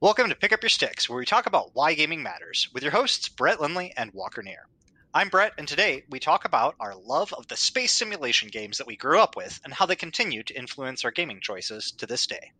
[0.00, 2.92] Welcome to Pick Up Your Sticks, where we talk about why gaming matters, with your
[2.92, 4.68] hosts Brett Lindley and Walker Neer.
[5.12, 8.86] I'm Brett, and today we talk about our love of the space simulation games that
[8.86, 12.28] we grew up with and how they continue to influence our gaming choices to this
[12.28, 12.52] day.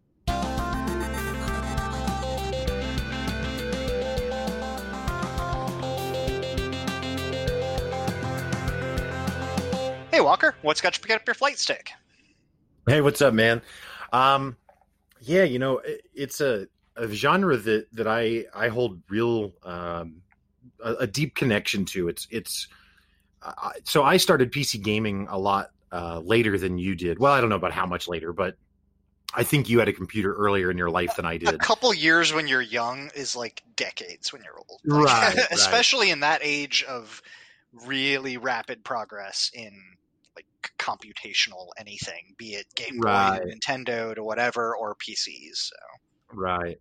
[10.11, 11.91] Hey Walker, what's got you picking up your flight stick?
[12.89, 13.62] Hey, what's up, man?
[14.12, 14.57] Um,
[15.20, 16.66] yeah, you know, it, it's a,
[16.99, 20.22] a genre that that I I hold real um,
[20.82, 22.09] a, a deep connection to.
[22.09, 22.68] It's it's
[23.43, 27.19] uh, so I started PC gaming a lot uh, later than you did.
[27.19, 28.57] Well, I don't know about how much later, but
[29.35, 31.50] I think you had a computer earlier in your life than I did.
[31.50, 35.47] A couple years when you're young is like decades when you're old, Right, right.
[35.50, 37.22] Especially in that age of
[37.86, 39.70] really rapid progress in
[40.34, 40.47] like
[40.78, 43.42] computational anything, be it Game Boy, Right.
[43.42, 45.56] Nintendo, to whatever, or PCs.
[45.56, 45.77] So.
[46.33, 46.78] Right.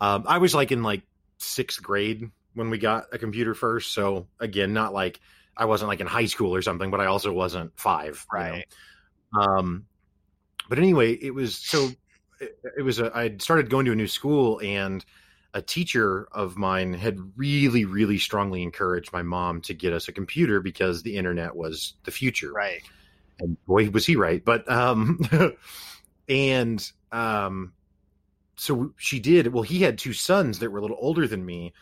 [0.00, 1.02] Um, I was like in like
[1.38, 3.92] sixth grade when we got a computer first.
[3.92, 5.20] So again, not like
[5.56, 8.24] I wasn't like in high school or something, but I also wasn't five.
[8.32, 8.44] you know?
[8.44, 8.66] Right.
[9.38, 9.86] Um,
[10.68, 11.90] but anyway, it was so
[12.40, 15.04] it, it was a, I started going to a new school and
[15.52, 20.12] a teacher of mine had really, really strongly encouraged my mom to get us a
[20.12, 22.82] computer because the internet was the future Right.
[23.38, 25.20] and boy was he right but um
[26.28, 27.72] and um
[28.56, 31.72] so she did well he had two sons that were a little older than me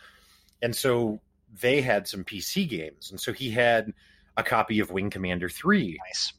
[0.61, 1.19] and so
[1.61, 3.93] they had some pc games and so he had
[4.37, 6.33] a copy of wing commander 3 Nice.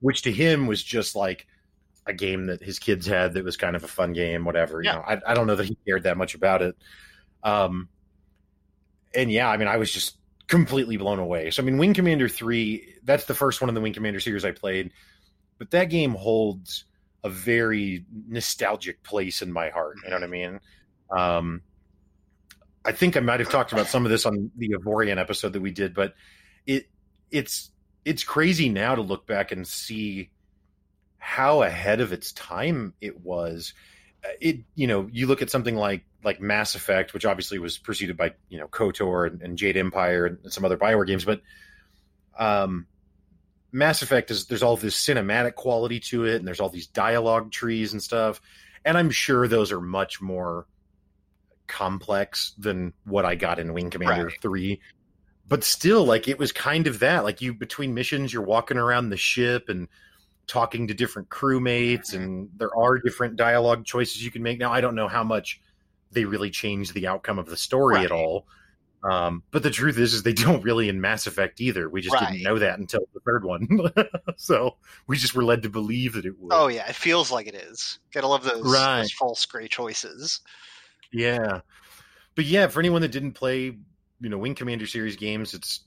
[0.00, 1.46] which to him was just like
[2.06, 4.92] a game that his kids had that was kind of a fun game whatever Yeah.
[4.94, 6.74] you know I, I don't know that he cared that much about it
[7.44, 7.88] um
[9.14, 10.16] and yeah i mean i was just
[10.48, 13.80] completely blown away so i mean wing commander 3 that's the first one in the
[13.80, 14.90] wing commander series i played
[15.58, 16.84] but that game holds
[17.24, 20.60] a very nostalgic place in my heart you know what i mean?
[21.10, 21.62] Um
[22.84, 25.60] i think i might have talked about some of this on the avorion episode that
[25.60, 26.14] we did but
[26.66, 26.86] it
[27.30, 27.70] it's
[28.04, 30.30] it's crazy now to look back and see
[31.18, 33.74] how ahead of its time it was.
[34.24, 37.78] Uh, it you know you look at something like like mass effect which obviously was
[37.78, 41.40] preceded by you know kotor and, and jade empire and some other bioware games but
[42.36, 42.86] um
[43.72, 47.50] mass effect is there's all this cinematic quality to it and there's all these dialogue
[47.50, 48.40] trees and stuff
[48.84, 50.66] and i'm sure those are much more
[51.66, 54.40] complex than what i got in wing commander Right.
[54.40, 54.80] 3
[55.46, 59.10] but still like it was kind of that like you between missions you're walking around
[59.10, 59.88] the ship and
[60.46, 62.22] talking to different crewmates mm-hmm.
[62.22, 65.60] and there are different dialogue choices you can make now i don't know how much
[66.10, 68.06] they really change the outcome of the story Right.
[68.06, 68.46] at all
[69.04, 72.14] um, but the truth is is they don't really in mass effect either we just
[72.14, 72.32] Right.
[72.32, 73.68] didn't know that until the third one
[74.36, 74.76] so
[75.06, 77.54] we just were led to believe that it would Oh yeah, it feels like it
[77.54, 77.98] is.
[78.12, 79.02] Gotta love those, Right.
[79.02, 80.40] those false gray choices.
[81.12, 81.60] Yeah.
[82.34, 83.64] But yeah, for anyone that didn't play,
[84.20, 85.84] you know, Wing Commander series games, it's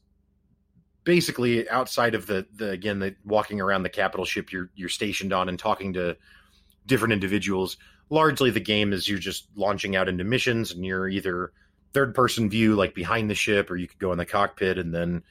[1.04, 5.34] basically outside of the the again the walking around the capital ship you're you're stationed
[5.34, 6.16] on and talking to
[6.86, 7.78] different individuals.
[8.10, 11.54] Largely the game is you're just launching out into missions and you're either
[11.94, 14.94] third person view like behind the ship or you could go in the cockpit and
[14.94, 15.24] then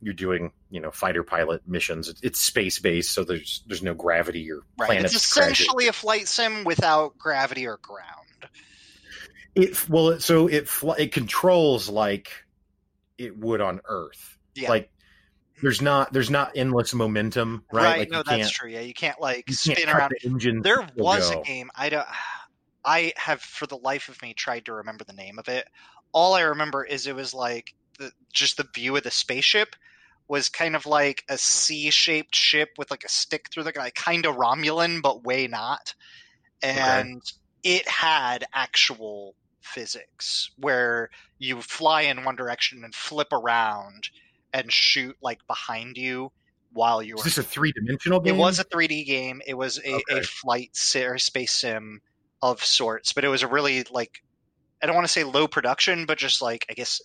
[0.00, 2.12] you're doing, you know, fighter pilot missions.
[2.22, 4.86] It's, space based so there's there's no gravity or Right.
[4.88, 8.12] planets It's essentially a flight sim without gravity or ground.
[9.54, 12.30] It well, it- so it fl- it controls like
[13.18, 14.36] it would on Earth.
[14.54, 14.68] Yeah.
[14.68, 14.90] Like
[15.62, 17.84] there's not there's not endless momentum, right?
[17.84, 17.98] Right.
[18.00, 18.68] Like no, that's true.
[18.70, 20.12] Yeah, you can't like you can't spin around.
[20.20, 20.60] the engine.
[20.60, 21.40] There was go.
[21.40, 21.70] a game.
[21.74, 22.06] I don't.
[22.84, 25.66] I have for the life of me tried to remember the name of it.
[26.16, 29.76] All I remember is it was like the just the view of the spaceship
[30.28, 34.24] was kind of like a C-shaped ship with like a stick through the guy, kind
[34.24, 35.94] of Romulan, but way not.
[36.62, 37.20] And
[37.62, 44.08] it had actual physics where you fly in one direction and flip around
[44.54, 46.32] and shoot like behind you
[46.72, 48.34] while you Is were this a three dimensional game?
[48.34, 49.42] it was a 3D game.
[49.46, 52.00] It was a, a flight si- or space sim
[52.42, 54.22] of sorts, but it was a really like
[54.82, 57.00] I don't want to say low production, but just like I guess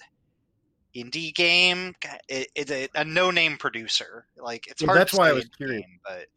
[0.95, 1.95] indie game.
[2.27, 4.25] It, it's a, a no name producer.
[4.38, 4.97] Like it's hard.
[4.97, 5.81] that's why I was curious.
[5.81, 6.27] game, but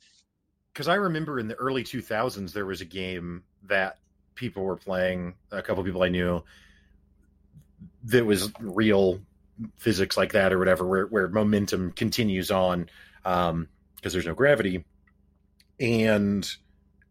[0.73, 3.99] because I remember in the early 2000s there was a game that
[4.35, 5.35] people were playing.
[5.51, 6.43] A couple people I knew
[8.05, 9.21] that was real
[9.77, 12.89] physics like that or whatever, where where momentum continues on
[13.25, 14.85] um, because there's no gravity,
[15.81, 16.49] and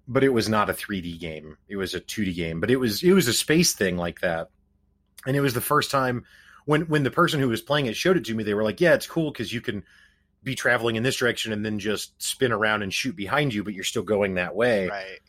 [0.08, 1.58] but it was not a 3D game.
[1.68, 4.50] It was a 2D game, but it was it was a space thing like that,
[5.26, 6.26] and it was the first time
[6.66, 8.44] when when the person who was playing it showed it to me.
[8.44, 9.84] They were like, "Yeah, it's cool because you can."
[10.46, 13.74] be traveling in this direction and then just spin around and shoot behind you, but
[13.74, 14.90] you're still going that way.
[14.90, 15.20] right.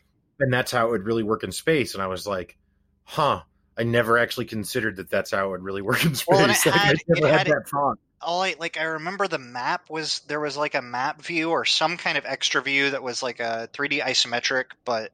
[0.41, 1.93] And that's how it would really work in space.
[1.93, 2.57] And I was like,
[3.05, 3.43] huh,
[3.77, 6.27] I never actually considered that that's how it would really work in space.
[6.27, 7.97] Well, Like, I never had had- that thought.
[8.21, 11.65] All I like I remember the map was there was like a map view or
[11.65, 15.11] some kind of extra view that was like a 3D isometric, but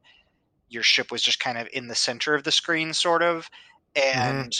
[0.68, 3.50] your ship was just kind of in the center of the screen, sort of,
[3.94, 4.18] mm-hmm.
[4.18, 4.52] and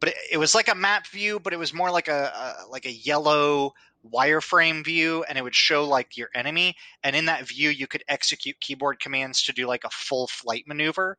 [0.00, 2.32] but it, it was like a map view, but it was more like a,
[2.64, 3.74] a like a yellow
[4.12, 8.04] wireframe view, and it would show like your enemy, and in that view you could
[8.08, 11.18] execute keyboard commands to do like a full flight maneuver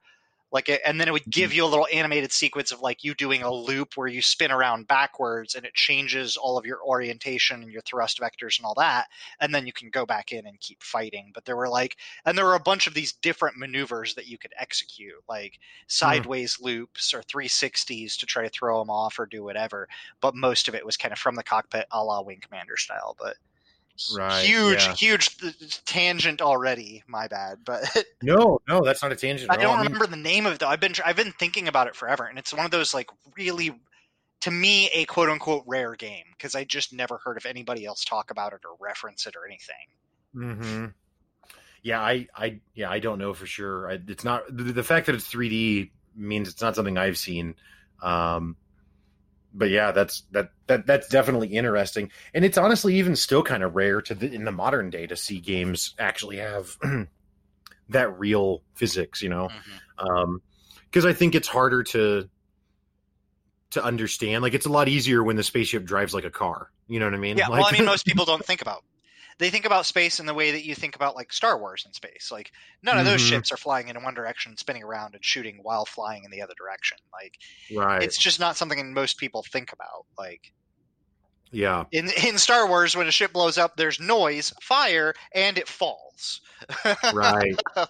[0.54, 1.58] like it, and then it would give mm-hmm.
[1.58, 4.88] you a little animated sequence of like you doing a loop where you spin around
[4.88, 9.08] backwards and it changes all of your orientation and your thrust vectors and all that
[9.40, 11.32] and then you can go back in and keep fighting.
[11.34, 14.38] But there were like and there were a bunch of these different maneuvers that you
[14.38, 15.58] could execute like mm.
[15.88, 19.88] sideways loops or 360s to try to throw them off or do whatever
[20.22, 23.16] but most of it was kind of from the cockpit a la wing commander style
[23.20, 23.36] but
[24.12, 24.96] Right, huge yeah.
[24.96, 27.84] huge th- tangent already my bad but
[28.22, 29.52] No, no, that's not a tangent.
[29.52, 29.74] I at all.
[29.74, 30.68] don't mean, remember the name of it though.
[30.68, 33.74] I've been I've been thinking about it forever, and it's one of those like really,
[34.42, 38.06] to me, a quote unquote rare game because I just never heard of anybody else
[38.06, 39.76] talk about it or reference it or anything.
[40.34, 40.86] hmm
[41.82, 43.92] Yeah, I, I, yeah, I don't know for sure.
[43.92, 47.56] I, it's not the, the fact that it's 3D means it's not something I've seen.
[48.02, 48.56] Um,
[49.54, 53.76] but yeah, that's that that that's definitely interesting, and it's honestly even still kind of
[53.76, 56.76] rare to the, in the modern day to see games actually have
[57.90, 59.22] that real physics.
[59.22, 60.08] You know, mm-hmm.
[60.08, 60.42] um,
[60.90, 62.30] because I think it's harder to
[63.72, 64.42] to understand.
[64.42, 66.72] Like it's a lot easier when the spaceship drives like a car.
[66.88, 67.38] You know what I mean?
[67.38, 68.84] Yeah, Like, well, I mean, most people don't think about.
[69.40, 71.94] They think about space in the way that you think about like Star Wars in
[71.94, 72.30] space.
[72.32, 72.52] Like
[72.82, 73.30] none of those Mhm.
[73.30, 76.54] ships are flying in one direction, spinning around and shooting while flying in the other
[76.58, 76.98] direction.
[77.12, 77.38] Like
[77.76, 78.04] right?
[78.04, 80.06] it's just not something most people think about.
[80.18, 80.52] Like
[81.52, 81.86] yeah.
[81.92, 86.42] in in Star Wars, when a ship blows up, there's noise, fire, and it falls.
[87.14, 87.60] right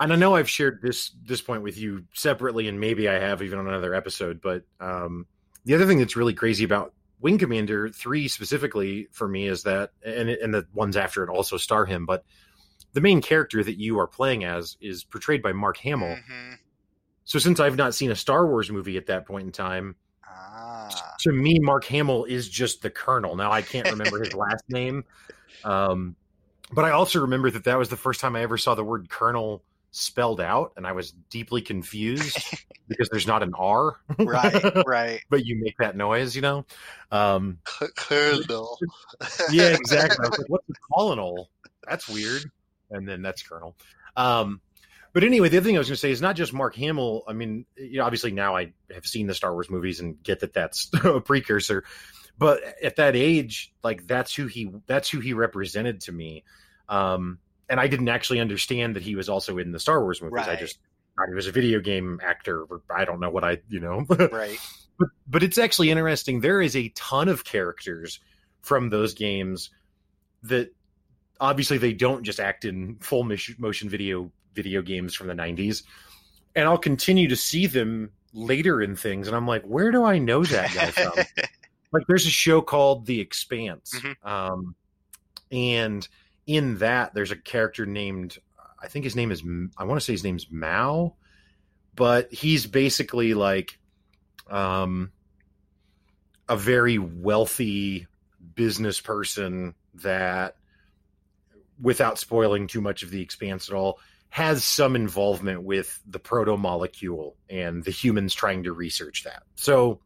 [0.00, 3.42] and i know i've shared this this point with you separately and maybe i have
[3.42, 5.26] even on another episode but um
[5.64, 9.90] the other thing that's really crazy about wing commander 3 specifically for me is that
[10.04, 12.24] and and the ones after it also star him but
[12.92, 16.54] the main character that you are playing as is portrayed by mark hamill Mhm.
[17.24, 19.96] so since i've not seen a star wars movie at that point in time
[20.30, 20.88] Ah.
[21.20, 23.34] to me, Mark Hamill is just the Colonel.
[23.34, 25.04] Now I can't remember his last name,
[25.64, 26.16] um,
[26.70, 29.08] but I also remember that that was the first time I ever saw the word
[29.08, 32.36] Colonel spelled out, and I was deeply confused
[32.88, 35.20] because there's not an R, right, right.
[35.30, 36.64] but you make that noise, you know.
[37.10, 37.58] Um,
[37.96, 38.78] Colonel.
[39.50, 40.24] yeah, exactly.
[40.24, 41.50] I was like, "What's a colonel?
[41.88, 42.42] That's weird."
[42.90, 43.76] And then that's Colonel.
[44.16, 44.60] Um,
[45.12, 47.24] but anyway, the other thing I was going to say is not just Mark Hamill.
[47.26, 50.40] I mean, you know, obviously now I have seen the Star Wars movies and get
[50.40, 51.84] that that's a precursor.
[52.38, 56.44] But at that age, like that's who he that's who he represented to me.
[56.88, 57.38] Um,
[57.68, 60.46] and I didn't actually understand that he was also in the Star Wars movies.
[60.48, 60.78] I just
[61.16, 62.62] thought he was a video game actor.
[62.62, 64.04] Or I don't know what I, you know.
[64.32, 64.58] right.
[64.98, 66.40] but but it's actually interesting.
[66.40, 68.20] There is a ton of characters
[68.62, 69.70] from those games
[70.42, 70.72] that
[71.40, 75.84] obviously they don't just act in full motion video video games from the 90s
[76.56, 80.18] and I'll continue to see them later in things and I'm like where do I
[80.18, 81.12] know that guy from
[81.92, 84.14] like there's a show called The Expanse Mhm.
[84.28, 84.74] um
[85.52, 86.06] and
[86.48, 88.38] in that there's a character named
[88.80, 89.44] I think his name is
[89.76, 91.14] I want to say his name's Mao
[91.94, 93.78] but he's basically like
[94.50, 95.12] um
[96.48, 98.06] a very wealthy
[98.54, 100.56] business person that
[101.80, 104.00] without spoiling too much of the expanse at all
[104.30, 109.42] has some involvement with the proto molecule and the humans trying to research that.
[109.54, 110.00] So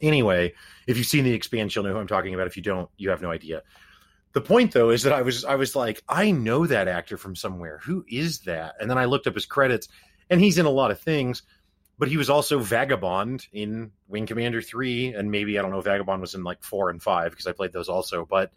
[0.00, 0.52] anyway
[0.88, 2.48] if you've seen the expanse you'll know who i'm talking about.
[2.48, 3.62] If you don't you have no idea
[4.32, 7.34] the point though is that i was i was like i know that actor from
[7.36, 7.80] somewhere.
[7.84, 8.74] Who is that?
[8.80, 9.88] And then i looked up his credits
[10.30, 11.42] and he's in a lot of things
[11.98, 16.20] but he was also vagabond in wing commander 3 and maybe i don't know vagabond
[16.20, 18.52] was in like 4 and 5 because i played those also but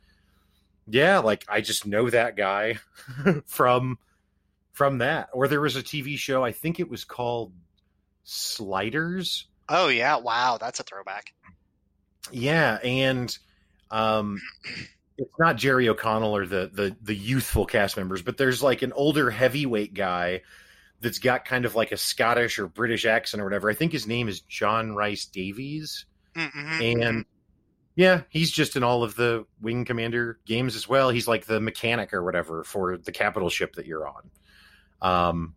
[0.87, 2.77] yeah like i just know that guy
[3.45, 3.97] from
[4.73, 5.29] from that.
[5.33, 7.53] Or there was a tv show i think it was called
[8.23, 9.47] sliders.
[9.69, 11.33] Oh yeah, wow, that's a throwback.
[12.31, 13.37] yeah and
[13.89, 14.39] um
[15.17, 18.91] it's not jerry o'connell or the the the youthful cast members but there's like an
[18.93, 20.41] older heavyweight guy
[21.01, 24.07] that's got kind of like a scottish or british accent or whatever i think his
[24.07, 26.81] name is john rhys-davies Mm-hmm.
[26.81, 27.25] and
[27.95, 31.09] yeah, he's just in all of the Wing Commander games as well.
[31.09, 34.31] He's like the mechanic or whatever for the capital ship that you're on.
[35.01, 35.55] Um,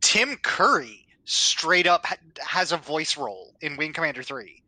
[0.00, 4.62] Tim Curry straight up ha- has a voice role in Wing Commander Three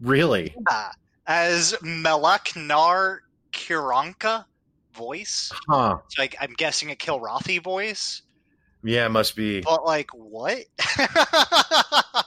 [0.00, 0.54] really?
[0.70, 0.90] uh,
[1.26, 4.46] as Melek nar Kiranka
[4.94, 5.50] voice.
[5.68, 5.98] Huh.
[6.06, 8.22] It's like I'm guessing a Kilrathi voice.
[8.84, 9.60] Yeah, it must be.
[9.60, 10.64] But like, what?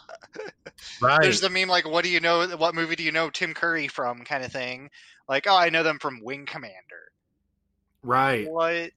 [1.01, 1.21] Right.
[1.21, 2.47] There's the meme like, what do you know?
[2.57, 4.23] What movie do you know Tim Curry from?
[4.23, 4.89] Kind of thing.
[5.27, 7.11] Like, oh, I know them from Wing Commander.
[8.03, 8.47] right.
[8.49, 8.75] What?
[8.83, 8.91] I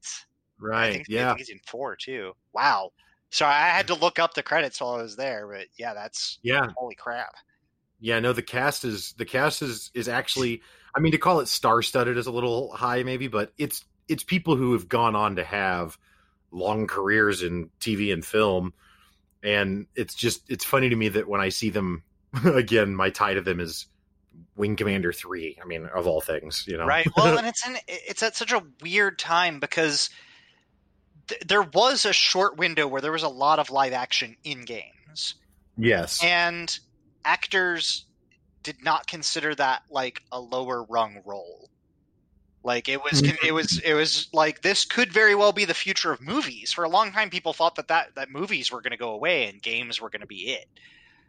[0.59, 0.91] Right.
[0.91, 1.27] think, I Yeah.
[1.29, 2.33] think he's in four too.
[2.53, 2.91] Wow.
[3.31, 6.39] So I had to look up the credits while I was there, but yeah, that's
[6.41, 6.67] Yeah.
[6.75, 7.33] holy crap.
[7.99, 10.61] Yeah, no, the cast is the cast is is actually
[10.95, 14.23] I mean to call it star studded is a little high maybe, but it's it's
[14.23, 15.97] people who have gone on to have
[16.51, 18.73] long careers in TV and film.
[19.43, 22.03] And it's just it's funny to me that when I see them
[22.45, 23.87] again, my tie to them is
[24.55, 25.57] Wing Commander three.
[25.61, 26.85] I mean, of all things, you know.
[26.85, 27.07] Right.
[27.15, 30.09] Well, and it's in it's at such a weird time because
[31.27, 34.63] th- there was a short window where there was a lot of live action in
[34.63, 35.35] games,
[35.77, 36.21] yes.
[36.23, 36.77] and
[37.25, 38.05] actors
[38.63, 41.69] did not consider that like a lower rung role.
[42.63, 46.11] Like it was, it was, it was like this could very well be the future
[46.11, 46.73] of movies.
[46.73, 49.47] For a long time, people thought that that, that movies were going to go away
[49.47, 50.67] and games were going to be it.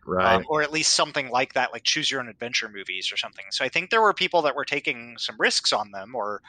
[0.05, 0.37] right.
[0.37, 3.45] um, or at least something like that, like choose your own adventure movies or something.
[3.51, 6.43] So I think there were people that were taking some risks on them, or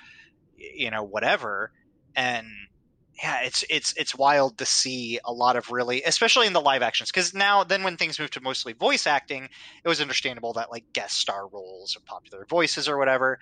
[0.57, 1.71] you know whatever.
[2.15, 2.48] And
[3.22, 6.82] yeah, it's it's it's wild to see a lot of really, especially in the live
[6.82, 9.46] actions, because now then when things moved to mostly voice acting,
[9.84, 13.38] it was understandable that like guest star roles or popular voices or whatever.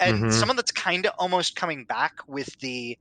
[0.00, 0.30] And Mhm.
[0.32, 2.98] some of that's kind of almost coming back with the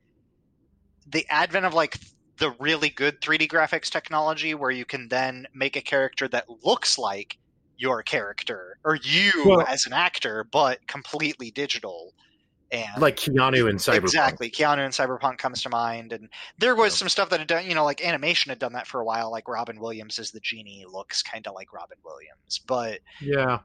[1.06, 2.00] the advent of like
[2.38, 6.98] the really good 3D graphics technology where you can then make a character that looks
[6.98, 7.38] like
[7.77, 12.13] your character or you Well- as an actor, but completely digital.
[12.74, 13.98] And like Keanu and Cyberpunk.
[14.03, 16.27] exactly, Keanu and Cyberpunk comes to mind, and
[16.58, 19.00] there was some stuff that had done, you know, like animation had done that for
[19.00, 19.30] a while.
[19.32, 23.60] Like Robin Williams as the genie looks kind of like Robin Williams, but Yeah.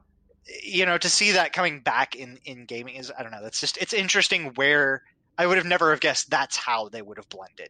[0.63, 3.59] you know to see that coming back in in gaming is i don't know that's
[3.59, 5.03] just it's interesting where
[5.37, 7.69] i would have never have guessed that's how they would have blended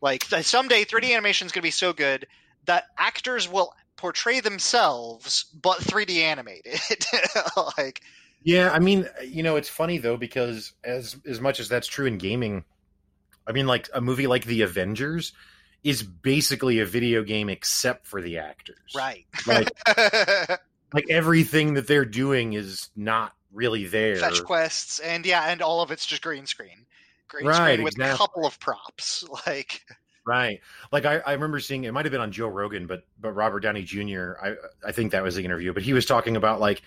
[0.00, 2.26] like someday 3d animation is going to be so good
[2.66, 6.80] that actors will portray themselves but 3d animated
[7.78, 8.00] like
[8.44, 12.06] Yeah, I mean, you know, it's funny though because as as much as that's true
[12.06, 12.64] in gaming,
[13.46, 15.32] I mean, like a movie like The Avengers
[15.82, 18.76] is basically a video game except for the actors.
[18.94, 19.70] right Like
[20.92, 24.16] like everything that they're doing is not really there.
[24.16, 26.86] fetch quests and yeah and all of it's just green screen
[27.28, 29.82] green Right, screen with a couple of props like
[30.26, 30.60] Right.
[30.90, 33.60] Like I, I remember seeing it might have been on Joe Rogan, but but Robert
[33.60, 34.32] Downey Jr.
[34.42, 34.54] I
[34.86, 36.80] I think that was the interview, but he was talking about like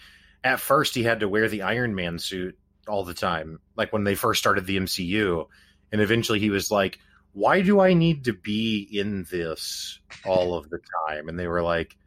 [0.48, 4.06] at first he had to wear the Iron Man suit all the time, like when
[4.06, 5.46] they first started the MCU,
[5.92, 7.00] and eventually he was like,
[7.34, 11.62] "Why do I need to be in this all of the time?" And they were
[11.62, 11.98] like,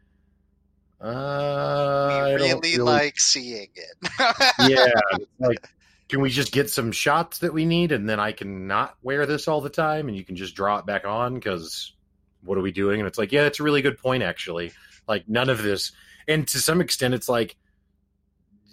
[0.99, 4.09] "Uh, I we really like seeing it
[4.69, 4.91] yeah,
[5.39, 5.65] like."
[6.09, 9.25] Can we just get some shots that we need, and then I can not wear
[9.25, 11.35] this all the time, and you can just draw it back on?
[11.35, 11.93] Because
[12.43, 12.99] what are we doing?
[12.99, 14.73] And it's like, yeah, it's a really good point, actually.
[15.07, 15.93] Like none of this,
[16.27, 17.55] and to some extent, it's like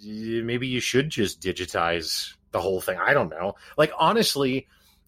[0.03, 2.97] maybe you should just digitize the whole thing.
[2.99, 3.55] I don't know.
[3.77, 4.67] Like honestly,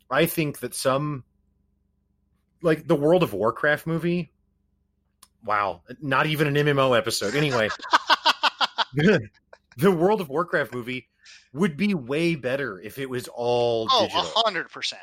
[0.09, 1.23] I think that some,
[2.61, 4.31] like the World of Warcraft movie.
[5.43, 7.35] Wow, not even an MMO episode.
[7.35, 7.69] Anyway,
[8.93, 11.07] the World of Warcraft movie
[11.53, 15.01] would be way better if it was all Oh, hundred percent.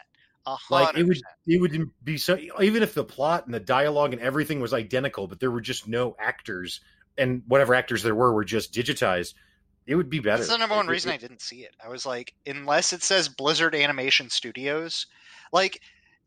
[0.71, 2.38] Like it would, it would be so.
[2.61, 5.87] Even if the plot and the dialogue and everything was identical, but there were just
[5.87, 6.80] no actors,
[7.18, 9.35] and whatever actors there were were just digitized,
[9.88, 10.37] it would be better.
[10.37, 11.75] That's the number one It- reason it- I didn't see it.
[11.85, 15.07] I was like, unless it says Blizzard Animation Studios,
[15.52, 15.80] like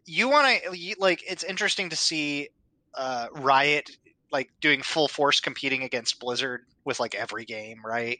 [0.05, 1.23] you want to like.
[1.25, 2.49] It's interesting to see
[2.95, 3.89] uh, Riot
[4.31, 8.19] like doing full force competing against Blizzard with like every game, right?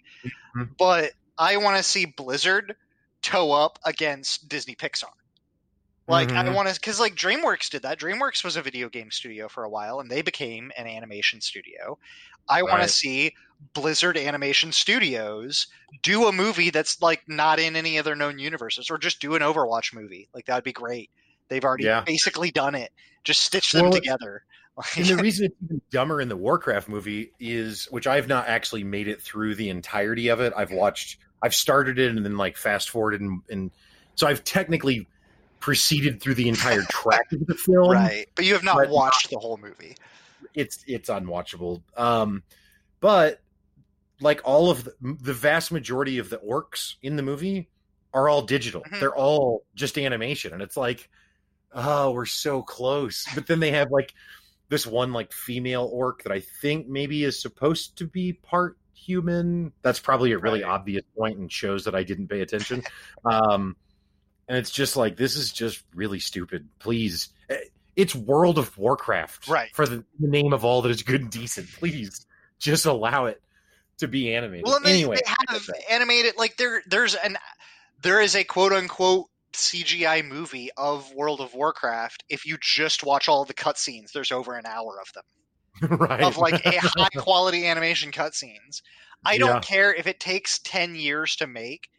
[0.56, 0.78] Mhm.
[0.78, 2.76] But I want to see Blizzard
[3.24, 5.10] toe up against Disney Pixar.
[6.08, 6.54] Like I Mhm.
[6.54, 8.00] want to, because like DreamWorks did that.
[8.00, 11.98] DreamWorks was a video game studio for a while, and they became an animation studio.
[12.50, 12.84] I want Right.
[12.84, 13.34] to see
[13.74, 15.68] Blizzard Animation Studios
[16.02, 19.42] do a movie that's like not in any other known universes, or just do an
[19.44, 20.28] Overwatch movie.
[20.34, 21.12] Like that would be great.
[21.50, 22.06] They've already Yeah.
[22.06, 22.92] basically done it.
[23.24, 24.44] Just stitch them Well, together.
[24.98, 28.84] And the reason it's even dumber in the Warcraft movie is, which I've not actually
[28.84, 30.54] made it through the entirety of it.
[30.56, 33.72] I've watched, I've started it and then like fast forwarded, and, and
[34.16, 35.08] so I've technically
[35.62, 37.90] proceeded through the entire track of the film.
[37.92, 39.96] right, but you have not watched the whole movie.
[40.54, 41.82] It's it's unwatchable.
[41.96, 42.44] Um,
[43.00, 43.40] but
[44.20, 47.70] like all of the, the vast majority of the orcs in the movie
[48.14, 48.82] are all digital.
[48.82, 49.00] Mhm.
[49.00, 51.10] They're all just animation, and it's like,
[51.74, 53.26] oh, we're so close.
[53.34, 54.14] But then they have like
[54.68, 59.72] this one like female orc that I think maybe is supposed to be part human.
[59.82, 60.70] That's probably a really Right.
[60.72, 62.84] obvious point and shows that I didn't pay attention.
[63.26, 63.76] um,
[64.48, 66.68] and it's just like this is just really stupid.
[66.80, 67.58] Please, Eh,
[67.96, 69.70] it's World of Warcraft, Right.
[69.74, 71.68] For the, the name of all that is good and decent.
[71.74, 72.26] Please
[72.60, 73.42] just allow it
[73.98, 74.66] to be animated.
[74.66, 76.82] Well, they, anyway, they have animated like there.
[76.88, 77.38] There's an
[78.02, 82.24] there is a quote unquote CGI movie of World of Warcraft.
[82.30, 86.22] If you just watch all the cutscenes, there's over an hour of them right.
[86.24, 88.82] of like a high quality animation cutscenes.
[89.26, 89.60] I don't Yeah.
[89.60, 91.90] care if it takes ten years to make.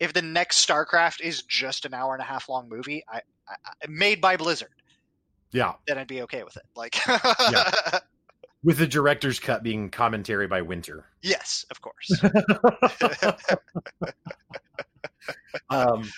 [0.00, 3.54] If the next StarCraft is just an hour and a half long movie, I, I,
[3.82, 4.70] I made by Blizzard,
[5.52, 6.64] yeah, then I'd be okay with it.
[6.74, 6.96] Like,
[8.64, 11.04] with the director's cut being commentary by Winter.
[11.22, 12.10] yes, of course.
[15.70, 16.10] um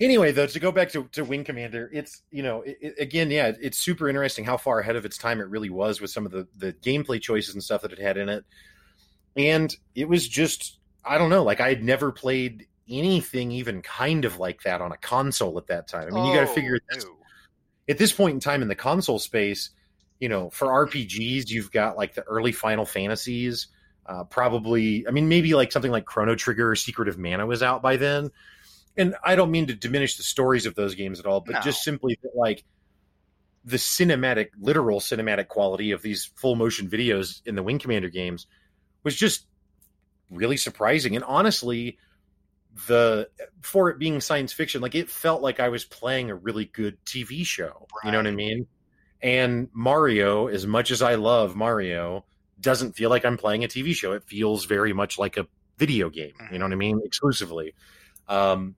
[0.00, 3.30] anyway though to go back to, to wing commander it's you know it, it- again
[3.30, 6.24] yeah it's super interesting how far ahead of its time it really was with some
[6.24, 8.44] of the the gameplay choices and stuff that it had in it
[9.36, 14.24] and it was just i don't know like i had never played anything even kind
[14.24, 16.08] of like that on a console at that time.
[16.08, 17.04] I mean you got to Oh, figure at this,
[17.90, 19.70] at this point in time in the console space
[20.20, 23.68] you know for rpgs you've got like the early final fantasies
[24.06, 27.62] uh, probably i mean maybe like something like chrono trigger or secret of mana was
[27.62, 28.30] out by then.
[28.96, 31.60] And i don't mean to diminish the stories of those games at all but No.
[31.60, 32.64] just simply that like
[33.64, 38.46] the cinematic literal cinematic quality of these full motion videos in the wing commander games
[39.04, 39.46] was just
[40.30, 41.14] really surprising.
[41.16, 41.98] And honestly
[42.86, 43.28] the
[43.60, 46.96] for it being science fiction like it felt like i was playing a really good
[47.04, 47.86] tv show.
[48.04, 48.66] You know what i mean?
[49.20, 52.24] And mario as much as i love mario
[52.60, 54.12] doesn't feel like i'm playing a tv show.
[54.12, 56.34] It feels very much like a video game.
[56.52, 57.00] You know what i mean?
[57.04, 57.74] Exclusively.
[58.28, 58.76] Um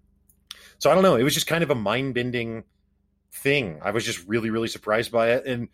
[0.78, 1.16] so i don't know.
[1.16, 2.64] It was just kind of a mind-bending
[3.32, 3.80] thing.
[3.82, 5.46] I was just really really surprised by it.
[5.46, 5.68] And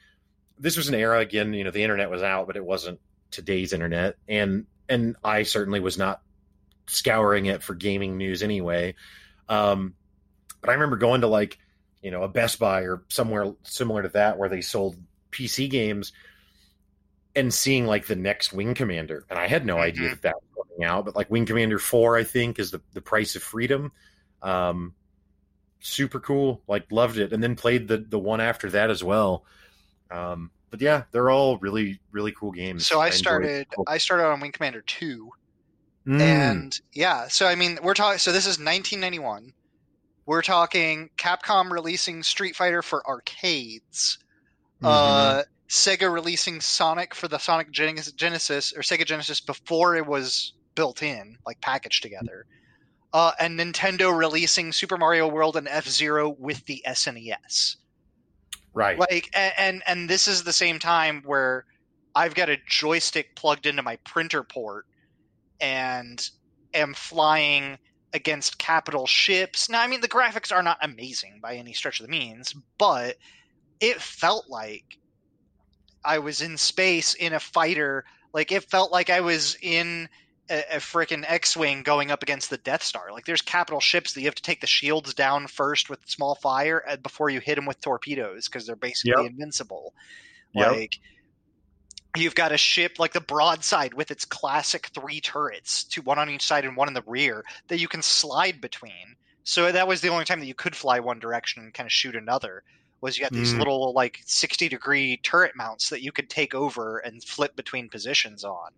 [0.59, 2.99] this was an era again you know the internet was out but it wasn't
[3.31, 4.17] today's internet.
[4.27, 6.21] And and i certainly was not
[6.87, 8.95] scouring it for gaming news anyway.
[9.49, 9.95] Um
[10.61, 11.59] but i remember going to like
[12.03, 14.97] you know a best buy or somewhere similar to that where they sold
[15.33, 16.13] pc games
[17.35, 19.25] and seeing like the next wing commander.
[19.29, 20.11] And i had no idea Mhm.
[20.11, 23.01] that that was coming out but like wing commander 4 i think is the, the
[23.03, 23.93] price of freedom.
[24.43, 24.95] Um
[25.81, 26.63] super cool.
[26.67, 27.33] Like loved it.
[27.33, 29.45] And then played the the one after that as well.
[30.11, 33.67] Um but yeah they're all really really cool games So I enjoyed- started.
[33.87, 35.31] I started on Wing Commander two,
[36.07, 36.21] Mm.
[36.21, 37.27] and yeah.
[37.29, 38.19] So I mean, we're talking.
[38.19, 39.53] So this is 1991.
[40.25, 44.19] We're talking Capcom releasing Street Fighter for arcades.
[44.83, 44.87] Mm-hmm.
[44.87, 51.03] Uh, Sega releasing Sonic for the Sonic Genesis or Sega Genesis before it was built
[51.03, 52.47] in, like packaged together.
[53.13, 57.77] Uh, and Nintendo releasing Super Mario World and F Zero with the SNES.
[58.77, 58.99] Right.
[58.99, 61.65] Like a- and and this is the same time where
[62.15, 64.85] i've got a joystick plugged into my printer port
[65.61, 66.23] and
[66.75, 67.79] am flying
[68.13, 69.69] against capital ships.
[69.69, 73.17] Now i mean the graphics are not amazing by any stretch of the means but
[73.81, 74.85] it felt like
[76.05, 78.05] i was in space in a fighter.
[78.35, 80.09] Like it felt like i was in
[80.51, 83.13] a, a freaking X-wing going up against the Death Star.
[83.13, 86.35] Like there's capital ships that you have to take the shields down first with small
[86.37, 89.33] fire uh, before you hit them with torpedoes because they're basically Yep.
[89.33, 89.93] invincible.
[90.55, 90.73] Yep.
[90.73, 90.99] Like
[92.17, 96.31] you've got a ship like the broadside with its classic three turrets, two one on
[96.31, 99.17] each side and one in the rear that you can slide between.
[99.45, 101.93] So that was the only time that you could fly one direction and kind of
[101.93, 102.63] shoot another.
[103.03, 103.59] Was you got these Mm.
[103.59, 108.43] little like sixty degree turret mounts that you could take over and flip between positions
[108.43, 108.71] on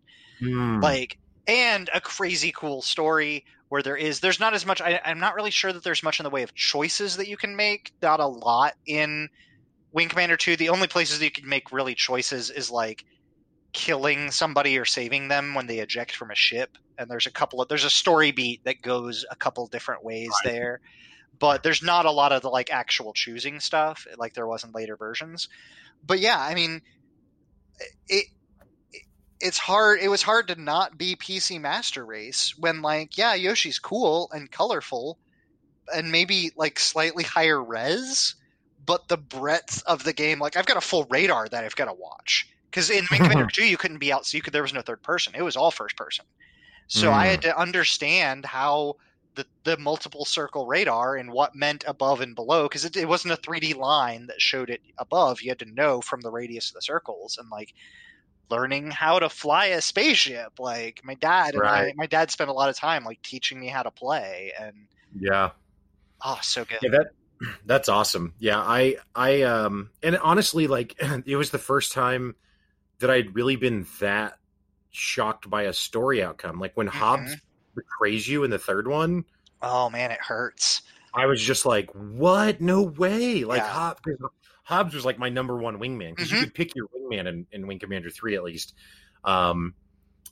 [0.42, 0.82] Mm.
[0.82, 5.20] like and a crazy cool story where there is there's not as much I, i'm
[5.20, 7.92] not really sure that there's much in the way of choices that you can make
[8.02, 9.28] not a lot in
[9.92, 13.04] wing commander 2 the only places that you can make really choices is like
[13.72, 16.70] killing somebody or saving them when they eject from a ship.
[16.98, 20.28] And there's a couple of there's a story beat that goes a couple different ways
[20.44, 20.52] Right.
[20.52, 20.80] there.
[21.38, 24.72] But there's not a lot of the like actual choosing stuff like there was in
[24.72, 25.48] later versions.
[26.04, 26.80] But yeah i mean
[28.08, 28.26] it
[29.40, 33.78] it's hard it was hard to not be PC Master Race when like yeah Yoshi's
[33.78, 35.18] cool and colorful
[35.94, 38.34] and maybe like slightly higher res
[38.84, 41.86] but the breadth of the game like I've got a full radar that I've got
[41.86, 42.48] to watch.
[42.72, 44.82] Cuz in Wing Commander 2 you couldn't be out so you could there was no
[44.82, 45.34] third person.
[45.36, 46.24] It was all first person.
[46.88, 47.42] So I had mm.
[47.42, 48.96] to understand how
[49.38, 53.34] the, the multiple circle radar and what meant above and below because it, it wasn't
[53.34, 55.42] a 3D line that showed it above.
[55.42, 57.72] You had to know from the radius of the circles and like
[58.50, 60.58] learning how to fly a spaceship.
[60.58, 63.68] Like my dad and I, my dad spent a lot of time like teaching me
[63.68, 64.74] how to play, and
[65.18, 65.50] yeah
[66.24, 66.78] oh, so good.
[66.82, 67.10] Yeah, that
[67.66, 68.34] that's awesome.
[68.38, 70.94] Yeah, I I um and honestly like
[71.26, 72.36] it was the first time
[73.00, 74.38] that I'd really been that
[74.90, 76.58] shocked by a story outcome.
[76.58, 77.36] Like when Hobbs
[77.74, 79.24] betrays you in the third one,
[79.62, 80.82] Oh man, it hurts.
[81.14, 82.60] I was just like, "What?
[82.60, 83.68] No way!" Like Yeah.
[83.68, 84.00] Hobbs
[84.68, 86.34] Hobbs was like my number one wingman because Mhm.
[86.34, 88.74] you could pick your wingman in, in Wing Commander three at least.
[89.24, 89.72] Um,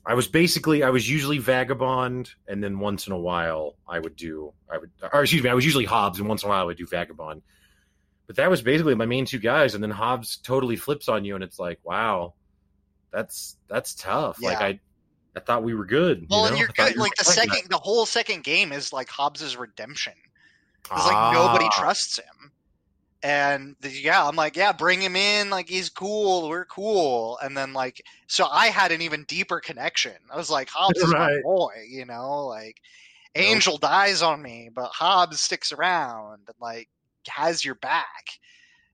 [0.04, 4.14] I was basically I was usually Vagabond, and then once in a while I would
[4.14, 6.60] do I would or excuse me I was usually Hobbs, and once in a while
[6.60, 7.40] I would do Vagabond.
[8.26, 11.34] But that was basically my main two guys, and then Hobbs totally flips on you,
[11.34, 12.34] and it's like, wow,
[13.10, 14.42] that's that's tough.
[14.42, 14.80] Like I,
[15.34, 16.20] I thought we were good.
[16.22, 16.48] you Well, know?
[16.50, 16.94] and you're good.
[16.94, 17.48] you Like the like that.
[17.52, 20.12] second, the whole second game is like Hobbs's redemption.
[20.84, 21.74] It's like nobody Ah.
[21.80, 22.52] trusts him.
[23.22, 25.50] And the, yeah, I'm like, yeah, bring him in.
[25.50, 26.48] Like he's cool.
[26.48, 27.38] We're cool.
[27.42, 30.16] And then like, so I had an even deeper connection.
[30.30, 31.42] I was like, Hobbs is my Right.
[31.42, 31.72] boy.
[31.88, 32.80] You know, like
[33.36, 33.62] Nope.
[33.62, 36.88] Angel dies on me, but Hobbs sticks around and like
[37.28, 38.40] has your back.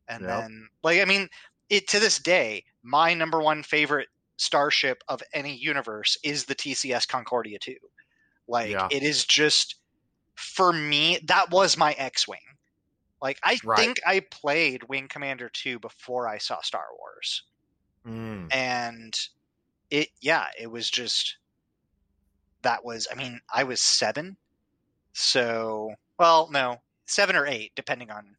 [0.09, 0.29] And Yep.
[0.29, 1.29] then like, I mean,
[1.71, 7.07] it to this day, my number one favorite starship of any universe is the TCS
[7.07, 7.77] Concordia 2.
[8.49, 8.91] Like Yeah.
[8.91, 9.77] it is just
[10.37, 12.41] for me that was my X-wing.
[13.23, 13.77] Like I Right.
[13.77, 17.45] think I played Wing Commander 2 before I saw Star Wars.
[18.05, 18.53] Mm.
[18.53, 19.19] And
[19.91, 21.39] it yeah, it was just
[22.63, 24.37] that was I mean, I was 7.
[25.15, 28.37] So, well, no, 7 or 8 depending on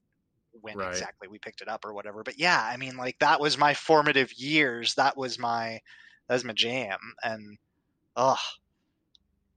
[0.54, 1.08] when Right.
[1.08, 2.24] exactly we picked it up or whatever.
[2.24, 4.96] But yeah, I mean like that was my formative years.
[4.96, 5.82] That was my
[6.30, 7.58] that was my jam and
[8.18, 8.40] ugh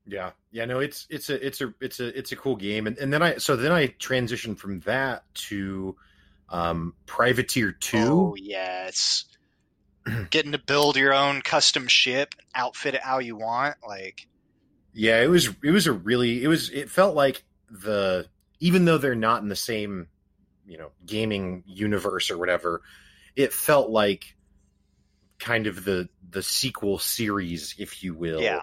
[0.07, 2.97] Yeah, yeah, no, it's it's a it's a it's a it's a cool game, and
[2.99, 5.97] and then I so then I transitioned from that to
[6.49, 7.99] um Privateer Two.
[7.99, 9.25] Oh yes.
[10.31, 14.29] Getting to build your own custom ship, outfit it how you want, like
[14.93, 18.27] Yeah, it was it was a really it was it felt like the
[18.61, 20.07] even though they're not in the same
[20.67, 22.83] you know gaming universe or whatever,
[23.35, 24.37] it felt like
[25.41, 28.41] kind of the the sequel series, if you will.
[28.41, 28.61] Yeah.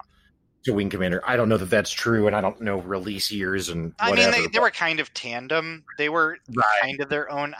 [0.65, 3.69] To Wing Commander, I don't know that that's true, and I don't know release years
[3.69, 4.32] and I whatever.
[4.32, 5.84] mean they, they were kind of tandem.
[5.97, 6.82] They were Right.
[6.82, 7.56] kind of their own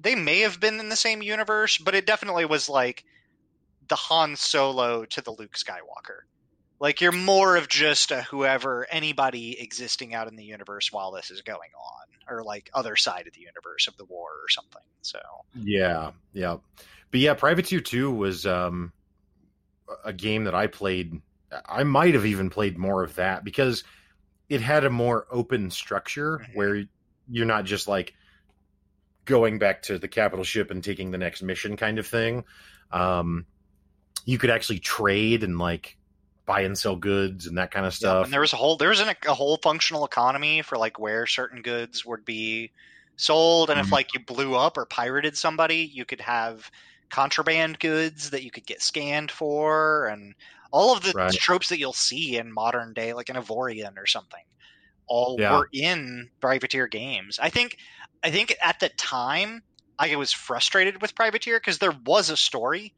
[0.00, 3.04] they may have been in the same universe, but it definitely was like
[3.88, 6.20] the Han Solo to the Luke Skywalker.
[6.80, 11.30] Like you're more of just a whoever anybody existing out in the universe while this
[11.30, 14.82] is going on, or like other side of the universe of the war or something.
[15.02, 15.18] So
[15.54, 16.56] Yeah, yeah.
[17.10, 18.92] But yeah, Privateer 2 was um
[20.04, 21.20] a game that I played
[21.66, 23.84] I might have even played more of that because
[24.48, 26.84] it had a more open structure where
[27.28, 28.14] you're not just like
[29.24, 32.44] going back to the capital ship and taking the next mission kind of thing.
[32.90, 33.46] Um
[34.26, 35.98] you could actually trade and like
[36.46, 38.22] buy and sell goods and that kind of Yeah, stuff.
[38.22, 41.26] and there was a whole there was an, a whole functional economy for like where
[41.26, 42.72] certain goods would be
[43.16, 43.92] sold, and if Mhm.
[43.92, 46.70] like you blew up or pirated somebody, you could have
[47.10, 50.34] contraband goods that you could get scanned for, and
[50.74, 51.38] all of the Right.
[51.38, 54.44] tropes that you'll see in modern day, like an Avorion or something,
[55.08, 55.48] all Yeah.
[55.48, 57.38] were in Privateer games.
[57.40, 57.76] I think
[58.24, 59.62] I think at the time
[59.98, 62.94] I was frustrated with Privateer because there was a story,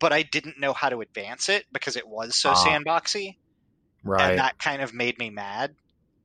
[0.00, 2.54] but I didn't know how to advance it because it was so Ah.
[2.54, 3.34] sandboxy
[4.04, 4.18] right.
[4.18, 5.74] and that kind of made me mad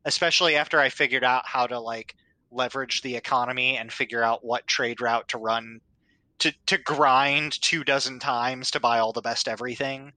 [0.06, 2.16] especially after i figured out how to like
[2.52, 5.80] leverage the economy and figure out what trade route to run
[6.40, 10.14] to to grind two dozen times to buy all the best everything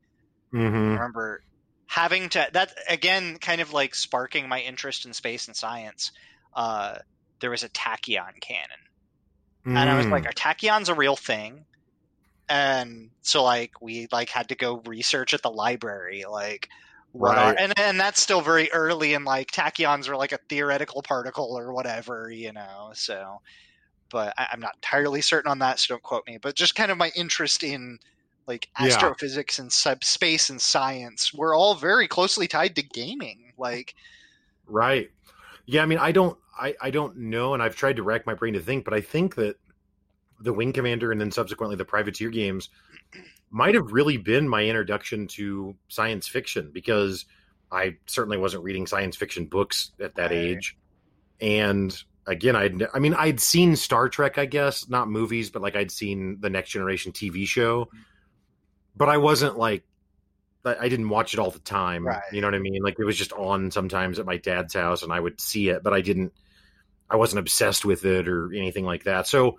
[0.86, 0.98] i Mhm.
[0.98, 1.40] remember
[1.88, 6.10] having to that again kind of like sparking my interest in space and science
[6.54, 6.98] uh
[7.40, 8.68] there was a tachyon cannon
[9.74, 10.28] and I was like, Mm.
[10.28, 11.66] "Are tachyons a real thing?"
[12.48, 16.68] And so, like, we like had to go research at the library, like,
[17.12, 21.02] what are and and that's still very early, and like tachyons are like a theoretical
[21.02, 22.92] particle or whatever, you know.
[22.94, 23.38] So,
[24.10, 26.38] but I, I'm not entirely certain on that, so don't quote me.
[26.38, 27.98] But just kind of my interest in
[28.48, 28.86] like Yeah.
[28.86, 33.52] astrophysics and subspace and science were all very closely tied to gaming.
[33.58, 33.94] Like,
[34.66, 35.10] Right.
[35.66, 38.34] Yeah, I mean, I don't, I, I don't know, and I've tried to rack my
[38.34, 39.56] brain to think, but I think that
[40.40, 42.68] the Wing Commander and then subsequently the Privateer games
[43.50, 47.24] might have really been my introduction to science fiction because
[47.70, 50.38] I certainly wasn't reading science fiction books at that Right.
[50.38, 50.76] age,
[51.40, 55.76] and again, I'd, I mean, I'd seen Star Trek, I guess, not movies, but like
[55.76, 57.88] I'd seen the Next Generation TV show, mm.
[58.98, 59.84] But I wasn't like.
[60.64, 62.06] I I didn't watch it all the time.
[62.06, 62.20] Right.
[62.30, 62.82] You know what I mean?
[62.82, 65.82] Like it was just on sometimes at my dad's house and I would see it,
[65.82, 66.32] but I didn't
[67.08, 69.26] I wasn't obsessed with it or anything like that.
[69.26, 69.58] So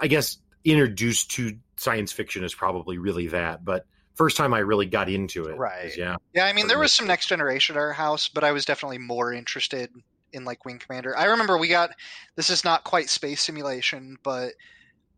[0.00, 4.86] I guess introduced to science fiction is probably really that, but first time I really
[4.86, 5.56] got into it.
[5.56, 5.86] Right.
[5.86, 6.16] is, Yeah.
[6.34, 8.98] Yeah, I mean, there was some next generation at our house, but I was definitely
[8.98, 9.90] more interested
[10.32, 11.16] in like Wing Commander.
[11.16, 11.90] I remember we got
[12.36, 14.52] this is not quite space simulation, but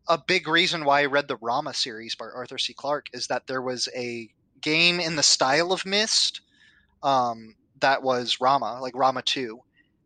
[0.09, 2.75] a big reason why I read the Rama series by Arthur C.
[2.75, 4.29] Clarke is that there was a
[4.61, 6.41] game in the style of Myst
[7.03, 9.61] um, that was Rama, like Rama 2,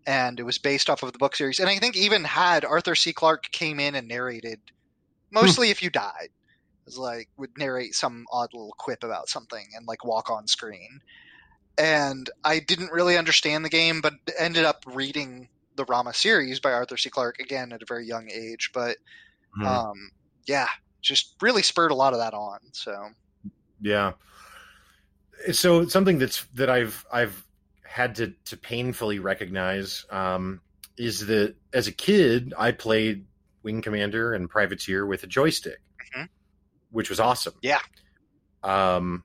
[0.06, 1.60] and it was based off of the book series.
[1.60, 3.12] And I think even had Arthur C.
[3.12, 4.60] Clarke came in and narrated
[5.30, 6.30] Mostly if you died.
[6.30, 10.46] It was like would narrate some odd little quip about something and like walk on
[10.46, 11.00] screen.
[11.76, 16.72] And I didn't really understand the game, but ended up reading the Rama series by
[16.72, 17.10] Arthur C.
[17.10, 18.70] Clarke again at a very young age.
[18.72, 18.96] But
[19.56, 19.66] Mhm.
[19.66, 20.10] um,
[20.46, 20.68] yeah,
[21.00, 22.58] just really spurred a lot of that on.
[22.72, 23.10] So
[23.80, 24.12] Yeah.
[25.52, 27.44] So something that's that I've I've
[27.84, 30.60] had to to painfully recognize um,
[30.96, 33.24] is that as a kid I played
[33.62, 35.80] Wing Commander and Privateer with a joystick,
[36.16, 36.28] Mhm.
[36.90, 37.54] which was awesome.
[37.62, 37.80] Yeah.
[38.62, 39.22] Um,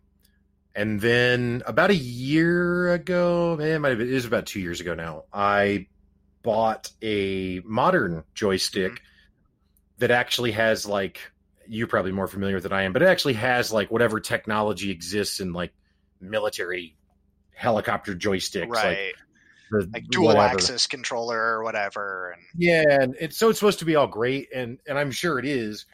[0.75, 4.59] and then about a year ago, eh, it might have been, it was about two
[4.59, 5.23] years ago now.
[5.33, 5.87] I
[6.43, 9.01] bought a modern joystick
[9.99, 11.19] that actually has like
[11.67, 14.91] you're probably more familiar with than I am, but it actually has like whatever technology
[14.91, 15.71] exists in like
[16.19, 16.97] military
[17.53, 19.13] helicopter joysticks, like right,
[19.71, 20.55] the like dual whatever.
[20.55, 24.49] axis controller or whatever, and Yeah, and it's so it's supposed to be all great,
[24.53, 25.85] and and I'm sure it is.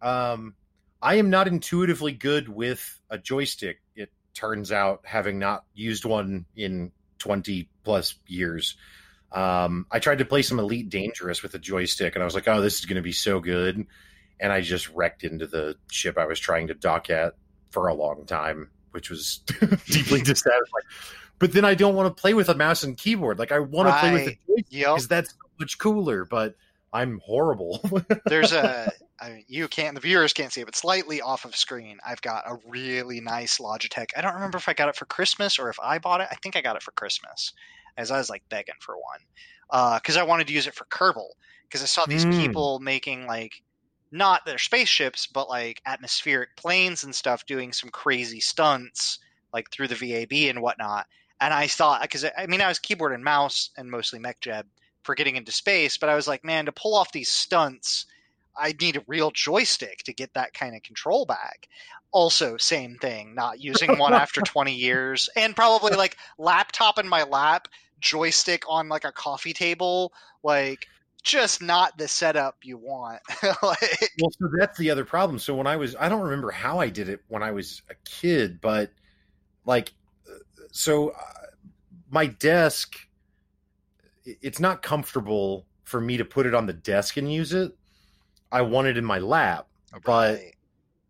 [0.00, 0.54] Um,
[1.00, 3.80] I am not intuitively good with a joystick.
[3.94, 8.76] It turns out, having not used one in 20 plus years.
[9.32, 12.48] Um, I tried to play some Elite Dangerous with a joystick, and I was like,
[12.48, 13.86] "Oh, this is going to be so good,"
[14.40, 17.34] and I just wrecked into the ship I was trying to dock at
[17.70, 19.38] for a long time, which was
[19.86, 20.84] deeply dissatisfying.
[21.38, 23.38] But then I don't want to play with a mouse and keyboard.
[23.38, 24.38] Like I want to play with the Right.
[24.48, 24.86] joystick yep.
[24.86, 26.24] because that's so much cooler.
[26.24, 26.54] But
[26.92, 27.80] I'm horrible.
[28.26, 31.54] there's a I mean, you can't the viewers can't see it but slightly off of
[31.54, 35.04] screen i've got a really nice logitech i don't remember if i got it for
[35.04, 37.52] christmas or if i bought it i think i got it for christmas
[37.96, 41.28] as i was like begging for one because i wanted to use it for kerbal
[41.68, 42.36] because i saw these Mm.
[42.36, 43.62] people making like
[44.10, 49.18] not their spaceships but like atmospheric planes and stuff doing some crazy stunts
[49.52, 51.06] like through the vab and whatnot
[51.40, 54.64] and i thought because i mean i was keyboard and mouse and mostly mechjeb
[55.02, 58.06] for getting into space but i was like man to pull off these stunts
[58.54, 61.68] I need a real joystick to get that kind of control back.
[62.12, 67.22] Also, same thing, not using one after 20 years, and probably like laptop in my
[67.24, 67.68] lap,
[68.00, 70.86] joystick on like a coffee table, like
[71.22, 73.20] just not the setup you want.
[73.42, 75.38] like, well, so that's the other problem.
[75.38, 77.94] So when I was, I don't remember how I did it when I was a
[78.04, 78.90] kid, but
[79.64, 79.92] like,
[80.28, 80.34] uh,
[80.70, 81.46] so uh,
[82.10, 82.96] my desk
[84.24, 87.76] it's not comfortable for me to put it on the desk and use it.
[88.50, 89.68] I want it in my lap.
[90.04, 90.54] But- right.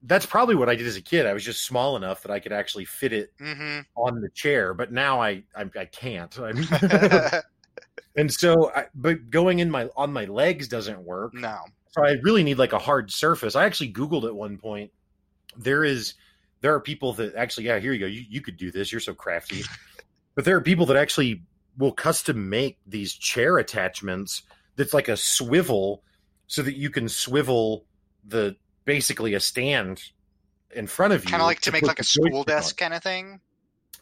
[0.04, 1.26] That's probably what I did as a kid.
[1.26, 3.84] I was just small enough that I could actually fit it Mhm.
[3.96, 6.36] on the chair, but now I I, I can't.
[6.38, 6.56] I'm,
[8.16, 11.34] and so, I, but going in my on my legs doesn't work.
[11.34, 11.58] no.
[11.92, 13.54] So I really need like a hard surface.
[13.54, 14.90] I actually Googled at one point.
[15.58, 16.14] There is
[16.62, 18.06] there are people that actually yeah, here you go.
[18.06, 18.90] You you could do this.
[18.90, 19.62] You're so crafty.
[20.34, 21.42] but there are people that actually
[21.76, 24.42] will custom make these chair attachments
[24.76, 26.02] that's like a swivel
[26.46, 27.84] so that you can swivel
[28.26, 30.02] the basically a stand
[30.74, 31.30] in front of you.
[31.30, 32.86] Kind of like to make like a school desk on.
[32.86, 33.40] kind of thing.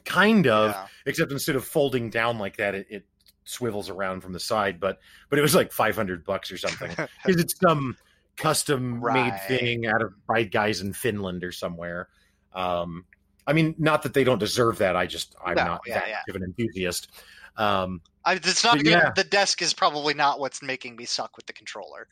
[0.04, 0.86] Kind of Yeah.
[1.06, 3.06] except instead of folding down like that, it, it
[3.44, 4.80] swivels around from the side.
[4.80, 6.88] But but it was like five hundred bucks or something
[7.24, 7.96] because it's some
[8.36, 9.32] custom Right.
[9.32, 12.08] made thing out of by guys in Finland or somewhere.
[12.54, 13.04] Um,
[13.46, 14.96] I mean, not that they don't deserve that.
[14.96, 16.20] I just I'm No, not yeah, that yeah.
[16.28, 17.10] of an enthusiast.
[17.56, 19.10] Um, I, it's not yeah.
[19.16, 22.06] The desk is probably not what's making me suck with the controller.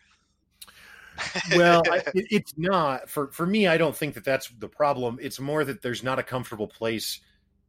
[1.54, 3.66] Well, I, it, it's not for for me.
[3.66, 5.18] I don't think that that's the problem.
[5.20, 7.20] It's more that there's not a comfortable place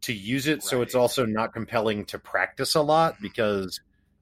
[0.02, 3.82] to use it, so it's also not compelling to practice a lot because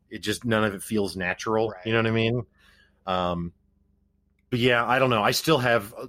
[0.09, 1.69] it just none of it feels natural.
[1.69, 1.85] Right.
[1.85, 2.43] You know what I mean?
[3.05, 3.53] Um,
[4.49, 5.23] but yeah, I don't know.
[5.23, 6.07] I still have uh,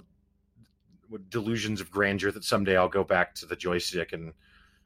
[1.29, 4.33] delusions of grandeur that someday I'll go back to the joystick and.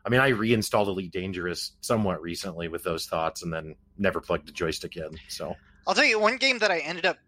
[0.06, 4.50] I mean, I reinstalled Elite Dangerous somewhat recently with those thoughts, and then never plugged
[4.50, 5.18] the joystick in.
[5.30, 5.56] So
[5.88, 7.20] I'll tell you one game that I ended up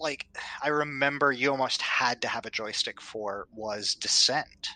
[0.00, 0.26] like.
[0.62, 4.70] I remember you almost had to have a joystick for was Descent,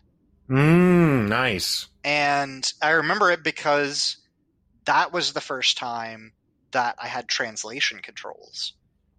[0.49, 1.89] mm, nice.
[2.05, 4.19] and I remember it because
[4.85, 6.33] that was the first time
[6.73, 8.75] that I had translation controls,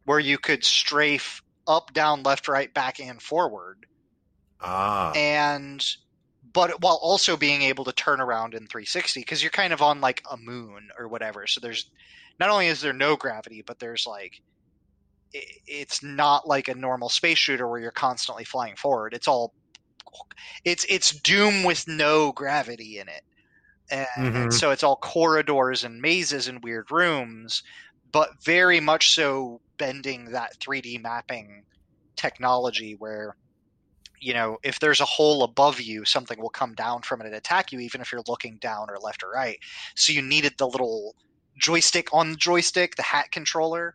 [0.05, 3.85] where you could strafe up, down, left, right, back, and forward,
[4.61, 5.83] Ah, and
[6.53, 9.99] but while also being able to turn around in 360 because you're kind of on
[9.99, 11.89] like a moon or whatever so there's
[12.39, 14.41] not only is there no gravity but there's like
[15.67, 19.53] it's not like a normal space shooter where you're constantly flying forward it's all
[20.63, 23.21] it's it's doom with no gravity in it
[23.91, 24.51] and Mhm.
[24.53, 27.63] so it's all corridors and mazes and weird rooms
[28.11, 31.63] but very much so bending that 3d mapping
[32.17, 33.35] technology where
[34.21, 37.35] you know, if there's a hole above you, something will come down from it and
[37.35, 39.59] attack you, even if you're looking down or left or right.
[39.95, 41.15] So you needed the little
[41.59, 43.93] joystick on the joystick, the hat controller,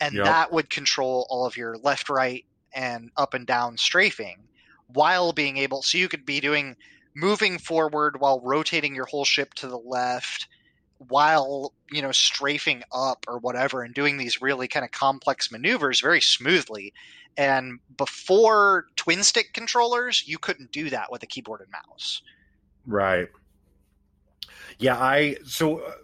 [0.00, 0.24] and Yep.
[0.24, 4.48] that would control all of your left, right, and up and down strafing
[4.88, 6.76] while being able so you could be doing
[7.16, 10.46] moving forward while rotating your whole ship to the left
[10.98, 16.00] while you know strafing up or whatever and doing these really kind of complex maneuvers
[16.00, 16.92] very smoothly
[17.36, 22.22] and before twin stick controllers you couldn't do that with a keyboard and mouse
[22.86, 23.30] Right.
[24.78, 25.94] Yeah, I so uh,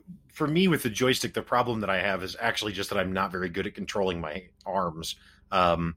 [0.41, 3.13] for me with the joystick, the problem that I have is actually just that I'm
[3.13, 5.17] not very good at controlling my arms.
[5.53, 5.97] Um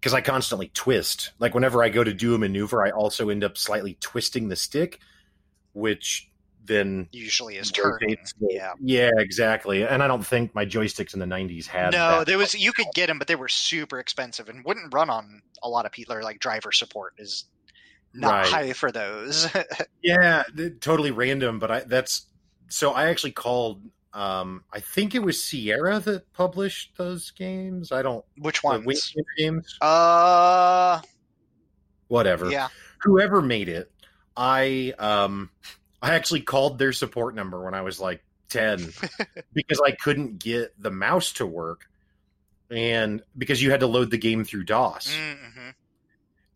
[0.00, 1.32] because I constantly twist.
[1.38, 4.56] Like whenever I go to do a maneuver, I also end up slightly twisting the
[4.56, 4.98] stick,
[5.74, 6.30] which
[6.64, 9.84] then usually is turning yeah Yeah, exactly.
[9.86, 12.26] And I don't think my joysticks in the 90s had no that.
[12.28, 15.42] there was you could get them but they were super expensive and wouldn't run on
[15.62, 17.44] a lot of people or like driver support is
[18.14, 18.46] not Right.
[18.46, 19.48] high for those
[20.02, 20.42] Yeah,
[20.80, 22.26] totally random, but I that's
[22.72, 23.82] so I actually called
[24.12, 27.92] um I think it was Sierra that published those games.
[27.92, 29.78] I don't which ones games.
[29.80, 31.00] uh
[32.08, 32.50] Whatever.
[32.50, 32.68] yeah
[33.02, 33.90] Whoever made it,
[34.36, 35.50] I um
[36.00, 38.92] I actually called their support number when I was like 10
[39.52, 41.86] because I couldn't get the mouse to work
[42.70, 45.08] and because you had to load the game through DOS.
[45.08, 45.70] mm-hmm.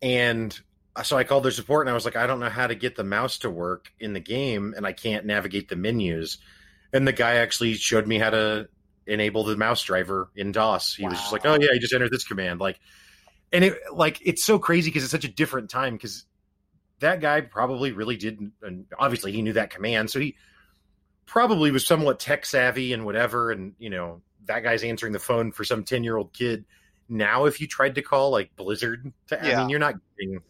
[0.01, 0.59] And
[1.03, 2.95] so I called their support and I was like, I don't know how to get
[2.95, 6.37] the mouse to work in the game and I can't navigate the menus.
[6.93, 8.69] And the guy actually showed me how to
[9.05, 10.95] enable the mouse driver in DOS.
[10.95, 12.59] He was just like, oh yeah, you just enter this command.
[12.59, 12.79] Like,
[13.51, 16.25] and it like it's so crazy because it's such a different time because
[16.99, 20.35] that guy probably really didn't, and obviously he knew that command, so he
[21.25, 23.51] probably was somewhat tech savvy and whatever.
[23.51, 26.65] And you know, that guy's answering the phone for some ten year old kid.
[27.09, 30.41] Now, if you tried to call like Blizzard, to, I mean, you're not getting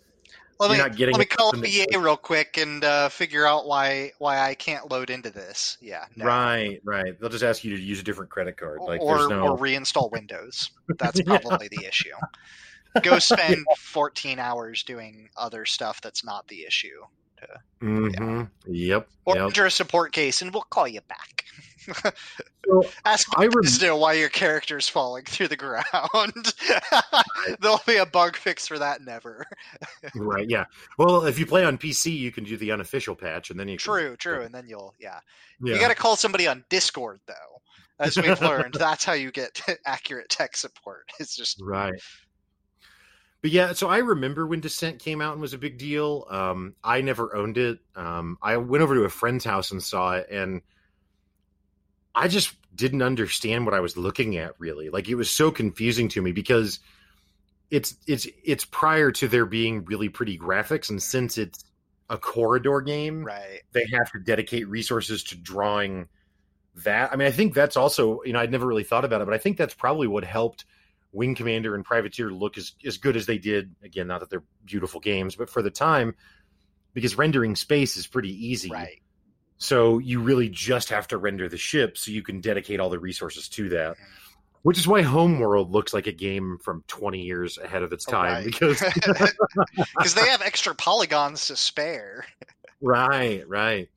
[0.60, 3.10] Let me, not getting let me call from up the- EA real quick and uh,
[3.10, 5.78] figure out why why I can't load into this.
[5.82, 6.26] Yeah, no.
[6.26, 7.20] right, right.
[7.20, 8.80] They'll just ask you to use a different credit card.
[8.82, 10.72] Like, or no or reinstall Windows.
[10.98, 11.38] That's Yeah.
[11.38, 12.14] probably the issue.
[13.04, 17.04] Go spend 14 hours doing other stuff that's not the issue.
[17.82, 18.50] Mhm.
[18.66, 19.08] Yep.
[19.26, 19.46] Or yep.
[19.46, 21.46] enter a support case and we'll call you back.
[21.94, 25.86] So, Ask I rem- why your character is falling through the ground.
[27.62, 29.46] There'll be a bug fix for that never.
[30.16, 30.50] right.
[30.50, 30.66] Yeah.
[30.98, 33.78] Well, if you play on PC, you can do the unofficial patch, and then you
[33.78, 34.42] can, True, true.
[34.42, 35.20] And then you'll, yeah.
[35.64, 35.76] Yeah.
[35.76, 37.62] You got to call somebody on Discord, though.
[38.00, 41.10] As we've learned, that's how you get accurate tech support.
[41.20, 41.94] It's just Right.
[43.42, 46.26] But yeah, so I remember when Descent came out and was a big deal.
[46.30, 47.80] Um, I never owned it.
[47.96, 50.62] Um, I went over to a friend's house and saw it, and
[52.18, 54.54] I just didn't understand what I was looking at.
[54.60, 56.80] Really, like it was so confusing to me because
[57.70, 61.64] it's it's it's prior to there being really pretty graphics, and since it's
[62.10, 63.62] a corridor game, right.
[63.74, 66.08] they have to dedicate resources to drawing
[66.84, 67.12] that.
[67.12, 69.34] I mean, I think that's also, you know, I'd never really thought about it, but
[69.34, 70.66] I think that's probably what helped
[71.12, 73.76] Wing Commander and Privateer look as, as good as they did.
[73.84, 76.16] Again, not that they're beautiful games, but for the time,
[76.94, 78.70] because rendering space is pretty easy.
[78.70, 79.02] Right.
[79.58, 83.00] So you really just have to render the ship so you can dedicate all the
[83.00, 83.98] resources to that.
[84.64, 88.34] Which is why Homeworld looks like a game from 20 years ahead of its time
[88.34, 88.46] Right.
[88.46, 88.80] because
[89.98, 92.26] because they have extra polygons to spare.
[92.82, 93.90] Right, right.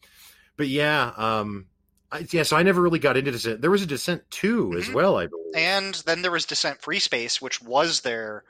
[0.57, 1.66] But yeah, um
[2.12, 3.61] I, yeah, so I never really got into Descent.
[3.61, 4.94] There was a Descent 2 as Mhm.
[4.94, 5.55] well, I believe.
[5.55, 8.44] And then there was Descent Free Space, which was their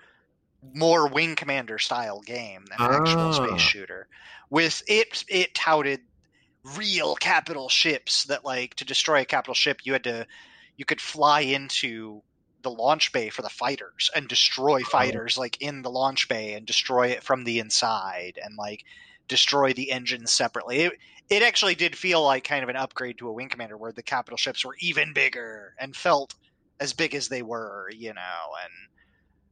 [0.75, 3.33] more Wing Commander style game than an actual Ah.
[3.33, 4.09] space shooter.
[4.49, 6.01] With it, it touted
[6.77, 10.27] real capital ships that, like, to destroy a capital ship, you had to,
[10.77, 12.23] you could fly into
[12.62, 16.55] the launch bay for the fighters and destroy oh, fighters, like, in the launch bay
[16.55, 18.85] and destroy it from the inside and, like,
[19.29, 20.81] destroy the engines separately.
[20.81, 20.92] It,
[21.31, 24.03] it actually did feel like kind of an upgrade to a Wing Commander where the
[24.03, 26.35] capital ships were even bigger and felt
[26.81, 28.73] as big as they were, you know, and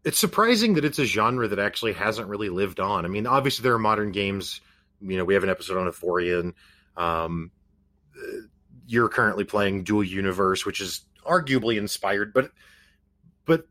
[0.04, 3.04] it's surprising that it's a genre that actually hasn't really lived on.
[3.04, 4.60] I mean, obviously there are modern games,
[5.00, 6.54] you know, we have an episode on Avorion and
[6.98, 7.50] um
[8.86, 12.50] you're currently playing Dual Universe, which is arguably inspired, but
[13.44, 13.66] but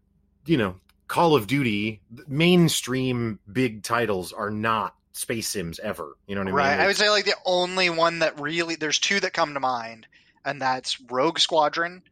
[0.46, 0.76] you know,
[1.08, 6.16] Call of Duty, mainstream big titles are not space sims ever.
[6.28, 6.56] You know what I mean?
[6.56, 6.80] right.
[6.80, 10.08] I would say like the only one that really there's two that come to mind,
[10.46, 12.04] and that's Rogue Squadron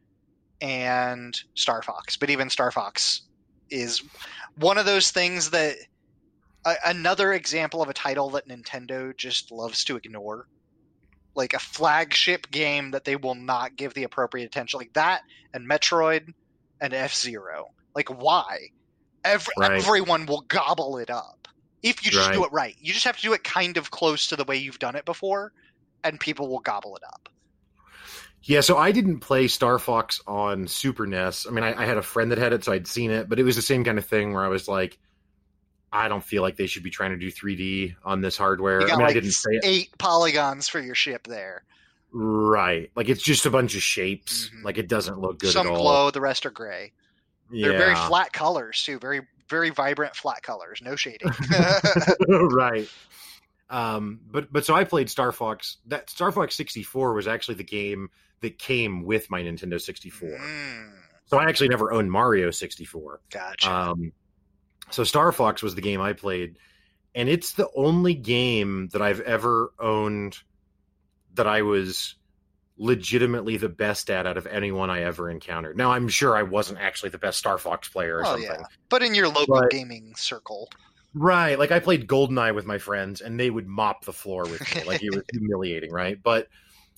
[0.60, 2.16] and Star Fox.
[2.16, 3.22] But even Star Fox
[3.70, 4.02] is
[4.58, 5.76] one of those things that
[6.64, 10.48] a, another example of a title that Nintendo just loves to ignore.
[11.36, 15.22] Like a flagship game that they will not give the appropriate attention, like that
[15.52, 16.32] and Metroid
[16.80, 17.66] and F Zero.
[17.94, 18.70] Like why?
[19.24, 19.72] Every, Right.
[19.72, 21.46] Everyone will gobble it up
[21.82, 22.74] if you just do it right.
[22.80, 25.04] You just have to do it kind of close to the way you've done it
[25.04, 25.52] before,
[26.02, 27.28] and people will gobble it up.
[28.42, 31.46] Yeah, so I didn't play Star Fox on Super NES.
[31.48, 33.38] I mean, I, I had a friend that had it, so I'd seen it, but
[33.38, 34.98] it was the same kind of thing where I was like,
[35.96, 38.80] I don't feel like they should be trying to do 3D on this hardware.
[38.80, 39.64] You got I mean, like I didn't say it.
[39.64, 41.64] eight polygons for your ship there.
[42.12, 42.90] Right.
[42.94, 44.50] Like it's just a bunch of shapes.
[44.54, 44.64] Mhm.
[44.64, 45.82] Like it doesn't look good Some at all.
[45.82, 46.92] glow, the rest are gray.
[47.50, 47.68] Yeah.
[47.68, 48.98] They're very flat colors too.
[48.98, 50.80] Very very vibrant flat colors.
[50.82, 51.28] No shading.
[52.28, 52.88] right.
[53.70, 55.78] Um, but but so I played Star Fox.
[55.86, 60.28] That Star Fox 64 was actually the game that came with my Nintendo 64.
[60.30, 60.92] Mm,
[61.26, 63.20] So I actually never owned Mario 64.
[63.30, 63.70] gotcha.
[63.72, 64.12] Um,
[64.90, 66.58] so Star Fox was the game I played,
[67.14, 70.38] and it's the only game that I've ever owned
[71.34, 72.14] that I was
[72.78, 75.76] legitimately the best at out of anyone I ever encountered.
[75.76, 78.44] Now I'm sure I wasn't actually the best Star Fox player or Oh, something.
[78.50, 78.62] yeah.
[78.90, 80.68] but in your local but- gaming circle,
[81.18, 81.58] Right.
[81.58, 84.84] Like I played Goldeneye with my friends and they would mop the floor with me.
[84.84, 86.22] Like it was humiliating, right?
[86.22, 86.48] But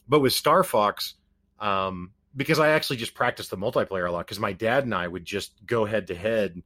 [0.09, 1.15] but with Star Fox,
[1.61, 5.07] um, because I actually just practiced the multiplayer a lot because my dad and I
[5.07, 6.61] would just go head to head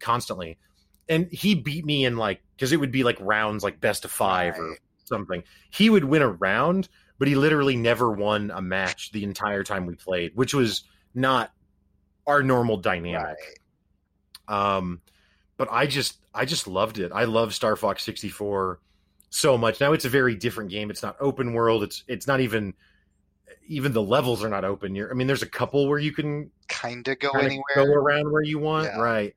[0.00, 0.58] constantly.
[1.08, 4.10] And he beat me in like because it would be like rounds like best of
[4.10, 5.42] five or something.
[5.70, 6.88] He would win a round,
[7.18, 10.82] but he literally never won a match the entire time we played, which was
[11.14, 11.52] not
[12.26, 13.36] our normal dynamic.
[14.48, 14.76] right?
[14.76, 15.00] Um,
[15.56, 17.12] but I just I just loved it.
[17.14, 18.80] I love Star Fox 64
[19.30, 19.80] so much.
[19.80, 20.90] Now it's a very different game.
[20.90, 21.82] It's not open world.
[21.82, 22.74] It's it's not even
[23.68, 24.94] even the levels are not open.
[24.94, 27.64] You're, I mean, there's a couple where you can Kind of go anywhere.
[27.74, 29.00] go around where you want, Yeah.
[29.00, 29.36] right?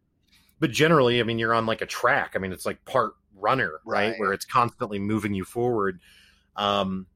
[0.59, 2.33] But generally, I mean, you're on like a track.
[2.35, 4.11] I mean, it's like part runner, right?
[4.11, 4.19] Right.
[4.19, 5.99] Where it's constantly moving you forward.
[6.55, 7.07] Um,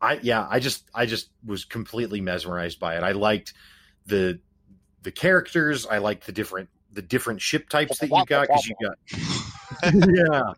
[0.00, 3.02] I yeah, I just I just was completely mesmerized by it.
[3.02, 3.54] I liked
[4.06, 4.40] the
[5.02, 5.86] the characters.
[5.86, 8.98] I liked the different the different ship types that you got because you got
[9.94, 10.52] yeah.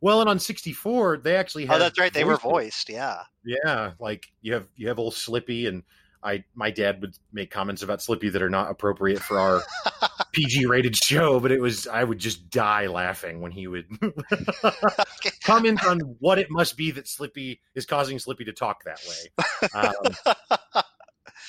[0.00, 2.12] Well, and on 64, they actually had oh, that's right.
[2.12, 2.88] They were voiced.
[2.90, 3.22] Yeah.
[3.44, 5.84] Yeah, like you have you have old Slippy, and
[6.26, 9.62] I my dad would make comments about Slippy that are not appropriate for our
[10.32, 13.86] PG rated show, but it was I would just die laughing when he would
[15.44, 19.72] comment on what it must be that Slippy is causing Slippy to talk that way.
[19.72, 20.82] Um,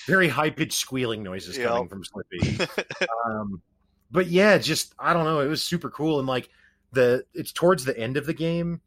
[0.06, 1.68] very high pitched squealing noises Yep.
[1.68, 2.60] coming from Slippy.
[3.26, 3.62] Um,
[4.10, 5.42] but yeah, just I don't know.
[5.42, 6.50] It was super cool, and like
[6.94, 8.80] the it's towards the end of the game.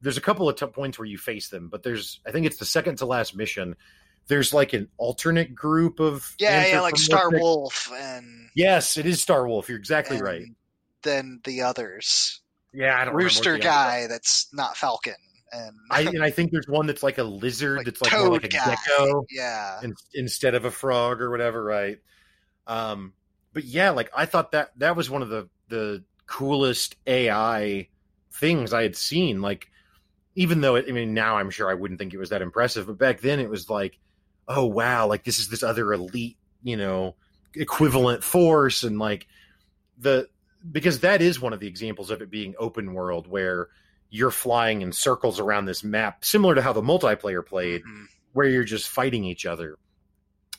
[0.00, 2.58] There's a couple of t- points where you face them, but there's I think it's
[2.58, 3.74] the second to last mission.
[4.28, 9.20] There's like an alternate group of yeah, yeah, like Star Wolf and Yes, it is
[9.22, 9.68] Star Wolf.
[9.68, 10.44] You're exactly right.
[11.02, 12.40] Then the others,
[12.72, 15.14] Yeah, I don't Rooster the other- guy that's not Falcon,
[15.52, 18.30] and I and I think there's one that's like a lizard like that's like more
[18.30, 18.76] like a guy.
[18.86, 19.24] gecko.
[19.30, 21.98] Yeah, in, instead of a frog or whatever, right?
[22.66, 23.14] Um,
[23.54, 27.88] but yeah, like I thought that that was one of the the coolest AI
[28.32, 29.40] things I had seen.
[29.40, 29.70] Like,
[30.34, 32.86] even though it, I mean, now I'm sure I wouldn't think it was that impressive,
[32.86, 33.98] but back then it was like,
[34.48, 37.14] oh wow, like this is this other elite, you know,
[37.54, 39.26] equivalent force, and like
[39.98, 40.28] the
[40.70, 43.68] because that is one of the examples of it being open world where
[44.10, 48.06] you're flying in circles around this map, similar to how the multiplayer played Mhm.
[48.32, 49.76] where you're just fighting each other.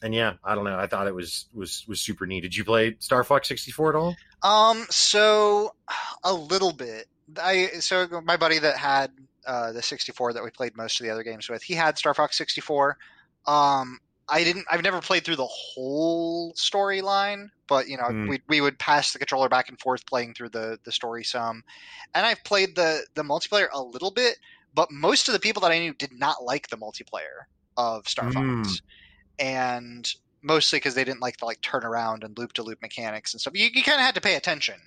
[0.01, 0.77] And yeah, I don't know.
[0.77, 2.41] I thought it was was was super neat.
[2.41, 4.15] Did you play Star Fox 64 at all?
[4.43, 5.75] Um, so
[6.23, 7.07] a little bit.
[7.37, 9.11] I so my buddy that had
[9.45, 12.13] uh, the 64 that we played most of the other games with, he had Star
[12.13, 12.97] Fox 64.
[13.45, 14.65] Um, I didn't.
[14.69, 18.29] I've never played through the whole storyline, but you know, Hmm.
[18.29, 21.63] we we would pass the controller back and forth playing through the the story some.
[22.13, 24.37] And I've played the the multiplayer a little bit,
[24.73, 27.45] but most of the people that I knew did not like the multiplayer
[27.77, 28.29] of Star Hmm.
[28.31, 28.81] Fox,
[29.39, 30.09] and
[30.43, 33.41] mostly because they didn't like the like turn around and loop to loop mechanics and
[33.41, 33.53] stuff.
[33.55, 34.79] You, you kind of had to pay attention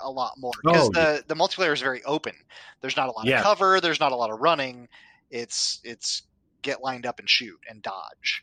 [0.00, 2.34] a lot more because Oh, the the multiplayer is very open.
[2.80, 3.28] There's not a lot Yeah.
[3.28, 3.80] of cover.
[3.80, 4.88] There's not a lot of running.
[5.30, 6.22] It's it's
[6.62, 8.42] get lined up and shoot and dodge.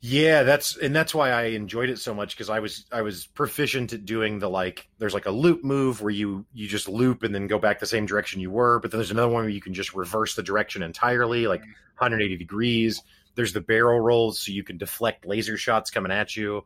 [0.00, 3.26] Yeah, that's and that's why I enjoyed it so much because I was I was
[3.26, 7.22] proficient at doing the like there's like a loop move where you you just loop
[7.22, 9.50] and then go back the same direction you were, but then there's another one where
[9.50, 11.60] you can just reverse the direction entirely, like
[11.98, 13.02] 180 degrees.
[13.34, 16.64] There's the barrel rolls so you can deflect laser shots coming at you.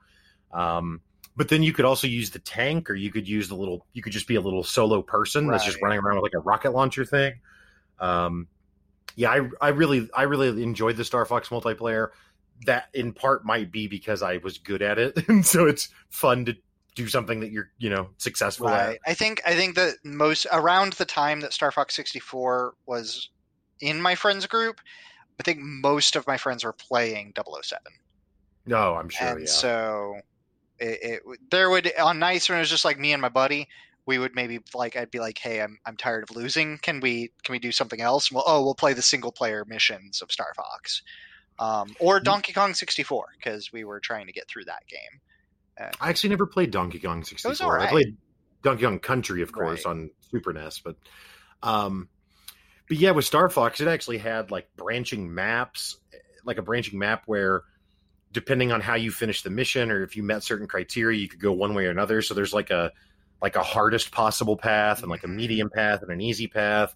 [0.52, 1.00] Um,
[1.36, 4.02] but then you could also use the tank or you could use the little you
[4.02, 6.72] could just be a little solo person that's just running around with like a rocket
[6.72, 7.34] launcher thing.
[8.00, 8.48] Um,
[9.20, 12.08] yeah, I I really I really enjoyed the Star Fox multiplayer
[12.64, 16.46] that in part might be because I was good at it, and so it's fun
[16.46, 16.56] to
[16.94, 18.98] do something that you're you know successful Right.
[19.06, 23.28] I think I think that most around the time that Star Fox 64 was
[23.80, 24.80] in my friends group,
[25.38, 27.62] I think most of my friends were playing 007.
[27.86, 27.92] at.
[28.64, 29.28] No, I'm sure.
[29.28, 29.46] and yeah.
[29.46, 30.16] so
[30.78, 33.68] it, it there would on nights when it was just like me and my buddy
[34.07, 37.32] we would maybe like i'd be like hey i'm, I'm tired of losing can we
[37.44, 40.53] can we do something else well oh we'll play the single player missions of star
[40.55, 41.03] fox
[41.59, 45.20] um, or donkey kong 64 because we were trying to get through that game
[46.01, 47.66] I actually never played Donkey Kong 64.
[47.66, 47.88] alright.
[47.88, 48.16] I played
[48.62, 49.90] Donkey Kong Country, of course, Right.
[49.90, 50.96] on Super NES, but
[51.62, 52.09] um,
[52.88, 55.96] but yeah, with Star Fox, it actually had like branching maps,
[56.44, 57.62] like a branching map where
[58.32, 61.40] depending on how you finish the mission or if you met certain criteria, you could
[61.40, 62.22] go one way or another.
[62.22, 62.92] So there's like a
[63.43, 65.36] like a hardest possible path and like a Mm-hmm.
[65.36, 66.95] medium path and an easy path.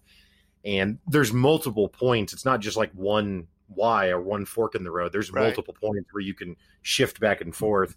[0.63, 2.33] And there's multiple points.
[2.33, 5.11] It's not just like one Y or one fork in the road.
[5.11, 5.43] There's Right.
[5.43, 7.95] multiple points where you can shift back and forth.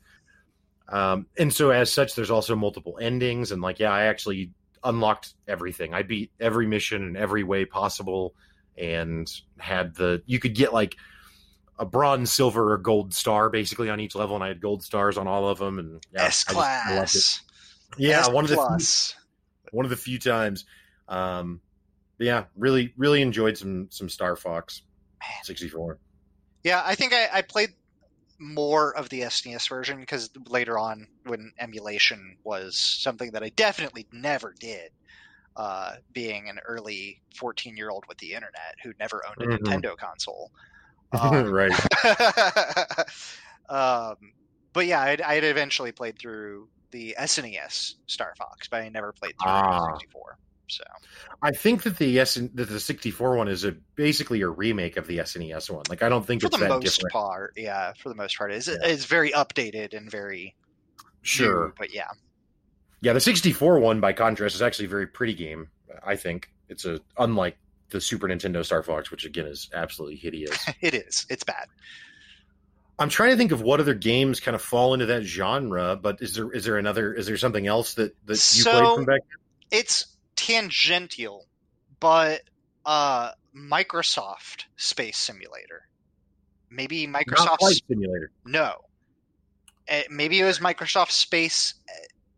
[0.88, 3.52] Um, and so as such, there's also multiple endings.
[3.52, 4.50] And like, yeah, I actually
[4.82, 5.92] unlocked everything.
[5.92, 8.34] I beat every mission in every way possible
[8.78, 9.28] and
[9.58, 10.96] had the you could get like
[11.78, 15.16] a bronze, silver, or gold star basically on each level, and I had gold stars
[15.18, 15.78] on all of them.
[15.78, 16.88] And yeah, S just loved it.
[16.88, 17.42] class.
[17.98, 19.16] Yeah, S one of the few,
[19.72, 20.64] one of the few times.
[21.08, 21.60] Um,
[22.18, 24.82] yeah, really, really enjoyed some some Star Fox
[25.42, 25.98] sixty four.
[26.64, 27.70] Yeah, I think I, I played
[28.40, 34.06] more of the SNES version because later on, when emulation was something that I definitely
[34.12, 34.90] never did,
[35.56, 39.58] uh, being an early 14 year old with the internet who never owned a Mhm.
[39.58, 40.50] Nintendo console.
[41.10, 41.72] Um, right.
[43.70, 44.16] um,
[44.74, 49.32] but yeah, I'd, I'd eventually played through the SNES Star Fox, but I never played
[49.40, 49.94] through Ah.
[49.98, 50.38] 64.
[50.70, 50.84] So
[51.42, 54.98] I think that the S that the sixty four one is a basically a remake
[54.98, 55.84] of the SNES one.
[55.88, 57.12] Like I don't think for it's the that most different.
[57.12, 58.74] part, yeah, for the most part, it's, Yeah.
[58.82, 60.54] it's very updated and very
[61.22, 61.68] Sure.
[61.68, 62.08] new, but yeah.
[63.00, 65.68] Yeah, the 64 one, by contrast, is actually a very pretty game.
[66.04, 67.56] I think it's a unlike
[67.88, 70.58] the Super Nintendo Star Fox, which again is absolutely hideous.
[70.82, 71.24] It is.
[71.30, 71.68] It's bad.
[72.98, 76.20] I'm trying to think of what other games kind of fall into that genre, but
[76.20, 79.04] is there is there another is there something else that that you So- played from
[79.04, 79.20] back?
[79.70, 81.46] It's tangential,
[82.00, 82.42] but
[82.86, 85.86] uh, Microsoft Space Simulator.
[86.70, 87.58] Maybe Microsoft.
[87.60, 88.30] Flight Simulator.
[88.46, 88.74] No.
[89.90, 91.74] Uh, maybe it was Microsoft Space.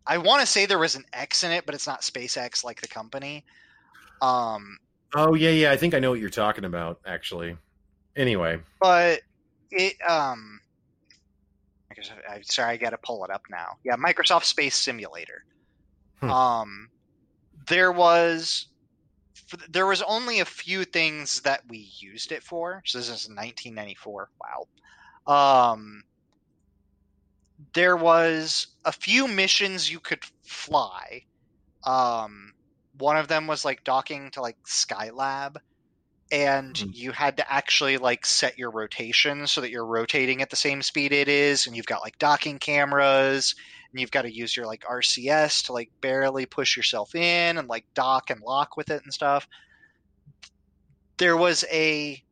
[0.06, 2.80] I want to say there was an X in it, but it's not SpaceX like
[2.80, 3.44] the company.
[4.22, 4.78] Um,
[5.14, 5.72] Oh yeah, yeah.
[5.72, 7.00] I think I know what you're talking about.
[7.06, 7.56] Actually,
[8.16, 9.20] anyway, but
[9.70, 10.60] it um
[11.90, 13.78] Microsoft, I'm sorry, I got to pull it up now.
[13.84, 15.44] Yeah, Microsoft Space Simulator.
[16.20, 16.30] Hmm.
[16.30, 16.88] Um,
[17.66, 18.66] there was
[19.68, 22.82] there was only a few things that we used it for.
[22.86, 24.30] So this is 1994.
[25.26, 25.72] Wow.
[25.72, 26.04] Um,
[27.74, 31.24] there was a few missions you could fly.
[31.84, 32.52] Um,
[32.98, 35.56] one of them was like docking to like Skylab,
[36.30, 36.88] and Hmm.
[36.92, 40.82] you had to actually like set your rotation so that you're rotating at the same
[40.82, 43.54] speed it is, and you've got like docking cameras,
[43.92, 47.68] and you've got to use your like RCS to like barely push yourself in and
[47.68, 49.48] like dock and lock with it and stuff.
[51.18, 52.22] There was a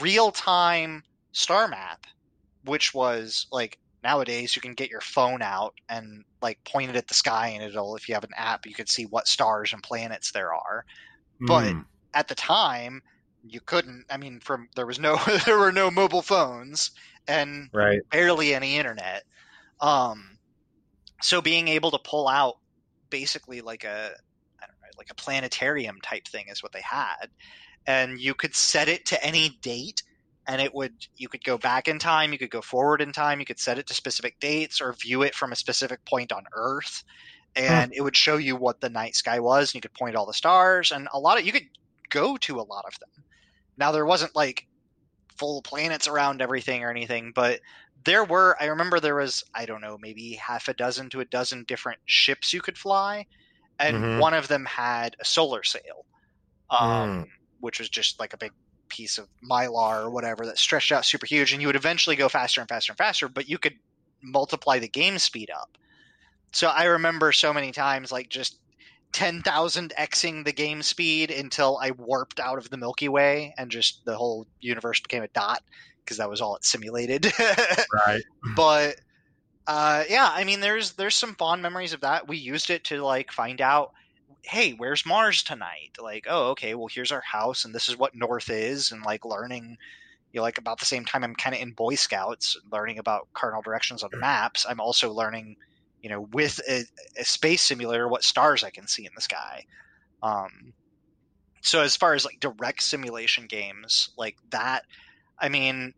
[0.00, 1.02] real time
[1.32, 2.06] star map,
[2.64, 7.08] which was like nowadays you can get your phone out and like point it at
[7.08, 9.82] the sky and it'll if you have an app you can see what stars and
[9.82, 10.84] planets there are
[11.40, 11.80] But- Hmm.
[12.16, 13.00] At the time
[13.48, 16.90] you couldn't i mean from there was no there were no mobile phones
[17.28, 18.00] and right.
[18.10, 19.24] barely any internet.
[19.80, 20.38] Um
[21.22, 22.56] so being able to pull out
[23.10, 24.10] basically like a
[24.60, 27.28] i don't know like a planetarium type thing is what they had.
[27.86, 30.02] And you could set it to any date
[30.48, 33.40] and it would you could go back in time you could go forward in time
[33.40, 36.44] you could set it to specific dates or view it from a specific point on
[36.54, 37.04] earth.
[37.54, 40.26] And it would show you what the night sky was and you could point all
[40.26, 41.68] the stars and a lot of you could
[42.10, 43.24] go to a lot of them
[43.78, 44.66] now there wasn't like
[45.38, 47.60] full planets around everything or anything but
[48.04, 51.24] there were i remember there was i don't know maybe half a dozen to a
[51.26, 53.26] dozen different ships you could fly
[53.78, 54.18] and Mhm.
[54.18, 56.06] one of them had a solar sail
[56.70, 57.30] um, Mm.
[57.60, 58.52] which was just like a big
[58.88, 62.28] piece of mylar or whatever that stretched out super huge and you would eventually go
[62.28, 63.74] faster and faster and faster but you could
[64.22, 65.76] multiply the game speed up
[66.52, 68.58] so i remember so many times like just
[69.16, 74.04] 10,000 xing the game speed until i warped out of the milky way and just
[74.04, 75.62] the whole universe became a dot
[76.04, 77.32] because that was all it simulated
[78.06, 78.22] Right.
[78.54, 78.96] but
[79.66, 82.28] uh, yeah, I mean, there's there's some fond memories of that.
[82.28, 83.92] We used it to like find out,
[84.42, 85.96] hey, where's Mars tonight?
[86.00, 89.24] Like, oh, okay, well, here's our house, and this is what North is, and like
[89.24, 89.76] learning,
[90.32, 93.26] you know, like about the same time I'm kind of in Boy Scouts, learning about
[93.32, 94.64] cardinal directions on maps.
[94.68, 95.56] I'm also learning,
[96.02, 96.84] you know, with a,
[97.18, 99.64] a space simulator, what stars I can see in the sky.
[100.22, 100.72] Um,
[101.62, 104.84] so as far as like direct simulation games like that,
[105.38, 105.94] I mean,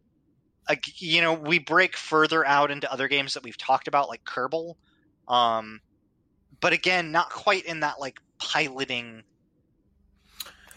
[0.69, 4.25] like, you know, we break further out into other games that we've talked about, like
[4.25, 4.75] Kerbal.
[5.27, 5.81] Um,
[6.61, 9.23] but again, not quite in that like piloting.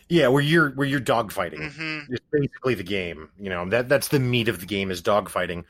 [0.09, 1.71] Yeah, where you're where you're dogfighting.
[1.71, 2.05] Mhm.
[2.09, 3.29] It's basically the game.
[3.39, 5.63] You know that that's the meat of the game is dogfighting.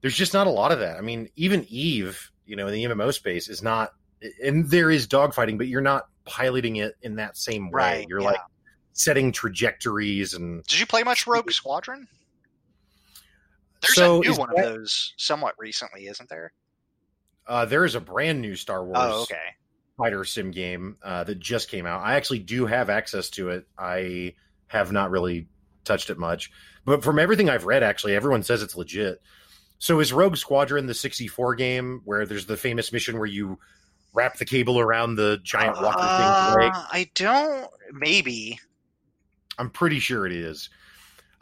[0.00, 0.96] There's just not a lot of that.
[0.96, 3.92] I mean, even Eve, you know, in the MMO space is not
[4.42, 7.70] and there is dogfighting, but you're not piloting it in that same way.
[7.72, 8.26] Right, You're yeah.
[8.28, 8.40] like
[8.94, 12.06] setting trajectories and Did you play much Rogue Squadron?
[13.82, 16.52] There's So a new one that- of those somewhat recently, isn't there?
[17.46, 19.36] uh, there is a brand new Star Wars Oh, okay.
[19.98, 22.00] fighter sim game uh, that just came out.
[22.00, 23.66] I actually do have access to it.
[23.78, 24.32] I
[24.68, 25.46] have not really
[25.84, 26.50] touched it much,
[26.86, 29.20] but from everything I've read, actually, everyone says it's legit.
[29.78, 33.58] So is Rogue Squadron the 64 game where there's the famous mission where you
[34.14, 36.72] wrap the cable around the giant walker thing's leg?
[36.74, 37.68] Uh, I don't.
[37.92, 38.58] Maybe.
[39.58, 40.70] I'm pretty sure it is.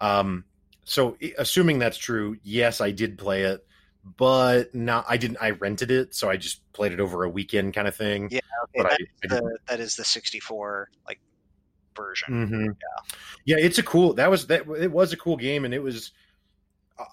[0.01, 0.45] Um,
[0.85, 3.65] so assuming that's true, yes, I did play it,
[4.17, 5.05] but not.
[5.09, 5.39] I didn't.
[5.41, 8.29] I rented it, so I just played it over a weekend kind of thing.
[8.31, 8.97] Yeah, Okay, but I,
[9.29, 11.21] that, I the, that is the 64 like
[11.97, 12.49] version.
[12.49, 12.65] hmm
[13.45, 13.57] Yeah.
[13.59, 14.15] it's a cool.
[14.15, 14.67] That was that.
[14.69, 16.11] It was a cool game, and it was.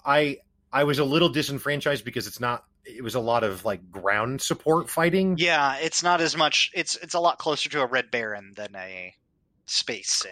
[0.04, 0.38] I
[0.72, 2.64] I was a little disenfranchised because it's not.
[2.84, 5.36] It was a lot of like ground support fighting.
[5.38, 6.70] Yeah, it's not as much.
[6.74, 9.14] It's it's a lot closer to a Red Baron than a
[9.66, 10.30] space sim.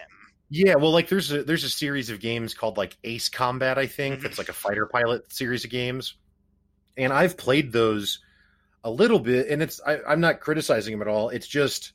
[0.49, 3.85] Yeah, well, like there's a there's a series of games called like Ace Combat, I
[3.85, 4.23] think, Mhm.
[4.23, 6.15] that's like a fighter pilot series of games,
[6.97, 8.19] and I've played those
[8.83, 11.29] a little bit, and it's I, I'm not criticizing them at all.
[11.29, 11.91] It's just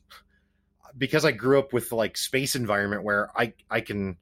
[0.97, 4.15] because I grew up with like space environment where I I can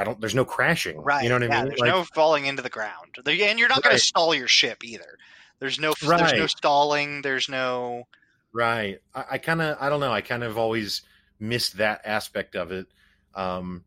[0.00, 1.22] I don't there's no crashing, Right.
[1.22, 1.68] You know what yeah, I mean?
[1.68, 3.16] There's Like, no falling into the ground.
[3.24, 5.18] And you're not going to stall your ship either.
[5.58, 7.22] There's no there's no stalling.
[7.22, 8.06] There's no
[8.52, 9.00] Right.
[9.14, 10.12] I, I kind of, I don't know.
[10.12, 11.02] I kind of always
[11.38, 12.86] missed that aspect of it.
[13.34, 13.84] Um,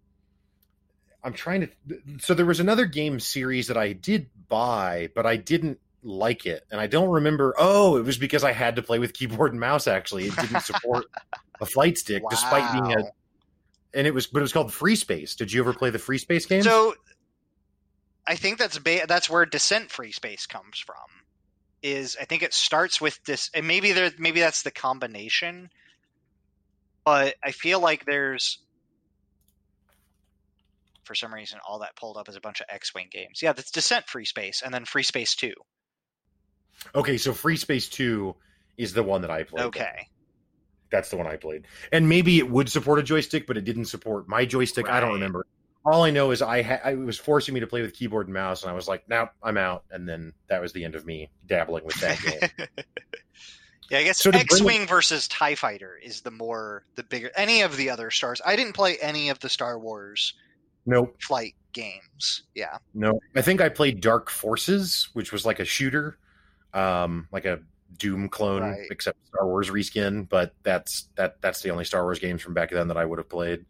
[1.24, 1.70] I'm trying to.
[2.20, 6.66] So there was another game series that I did buy, but I didn't like it,
[6.70, 7.55] and I don't remember.
[7.57, 9.88] Oh, it was because I had to play with keyboard and mouse.
[9.88, 11.05] Actually, it didn't support
[11.61, 13.03] a flight stick, despite being a.
[13.93, 15.35] And it was, but it was called Free Space.
[15.35, 16.63] Did you ever play the Free Space game?
[16.63, 16.95] So
[18.25, 20.95] I think that's ba- that's where Descent Free Space comes from.
[21.81, 25.69] Is I think it starts with this, and maybe there maybe that's the combination,
[27.03, 28.59] but I feel like there's
[31.03, 33.41] for some reason all that pulled up is a bunch of X-wing games.
[33.41, 35.53] Yeah, that's Descent Free Space, and then Free Space Two.
[36.95, 38.35] okay, so Free Space Two
[38.77, 39.65] is the one that I played.
[39.65, 40.07] Okay,
[40.93, 41.65] That's the one I played.
[41.91, 44.87] And maybe it would support a joystick, but it didn't support my joystick.
[44.87, 45.47] I don't remember.
[45.83, 48.27] All I know is I, ha- I it was forcing me to play with keyboard
[48.27, 50.93] and mouse, and I was like, "Nope, I'm out." And then that was the end
[50.93, 52.67] of me dabbling with that game.
[53.89, 57.31] yeah, I guess So X-wing versus Tie Fighter is the more the bigger.
[57.35, 60.35] Any of the other stars, I didn't play any of the Star Wars
[60.85, 62.43] nope, flight games.
[62.53, 62.77] Yeah.
[62.93, 63.19] no.
[63.35, 66.19] I think I played Dark Forces, which was like a shooter,
[66.71, 67.61] um, like a
[67.97, 68.87] Doom clone, Right.
[68.91, 70.27] except Star Wars reskin.
[70.27, 73.19] But that's that that's the only Star Wars games from back then that I would
[73.19, 73.65] have played,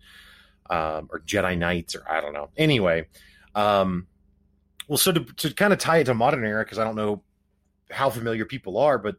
[0.70, 2.50] um, or Jedi Knights, or I don't know.
[2.58, 3.08] Anyway,
[3.56, 4.08] um,
[4.88, 7.24] well, so to to kind of tie it to modern era, because I don't know
[7.92, 9.18] how familiar people are, but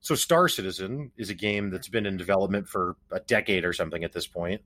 [0.00, 4.02] so Star Citizen is a game that's been in development for a decade or something
[4.04, 4.62] at this point.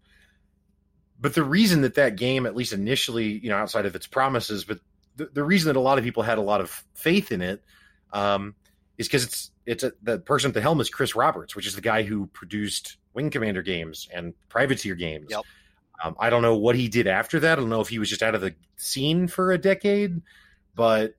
[1.20, 4.64] But the reason that that game, at least initially, you know, outside of its promises,
[4.64, 4.78] but
[5.16, 7.62] the, the reason that a lot of people had a lot of faith in it
[8.12, 8.54] um,
[8.98, 11.74] is because it's it's a, the person at the helm is Chris Roberts, which is
[11.74, 15.26] the guy who produced Wing Commander games and Privateer games.
[15.30, 15.42] Yep.
[16.02, 17.58] Um, I don't know what he did after that.
[17.58, 20.20] I don't know if he was just out of the scene for a decade,
[20.74, 21.14] but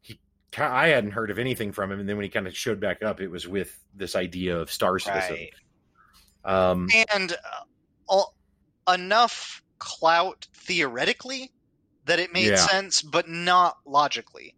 [0.00, 0.18] he
[0.56, 2.00] I hadn't heard of anything from him.
[2.00, 4.70] And then when he kind of showed back up, it was with this idea of
[4.70, 5.36] Star Citizen.
[5.36, 5.50] Right.
[6.70, 7.36] Um, and
[8.08, 8.22] uh,
[8.92, 11.52] enough clout theoretically
[12.06, 12.56] that it made Yeah.
[12.56, 14.54] sense, but not logically,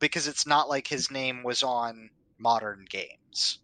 [0.00, 3.58] because it's not like his name was on modern games.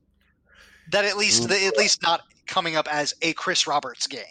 [0.92, 1.66] That at least, Mm.
[1.68, 4.22] at least not coming up as a Chris Roberts game,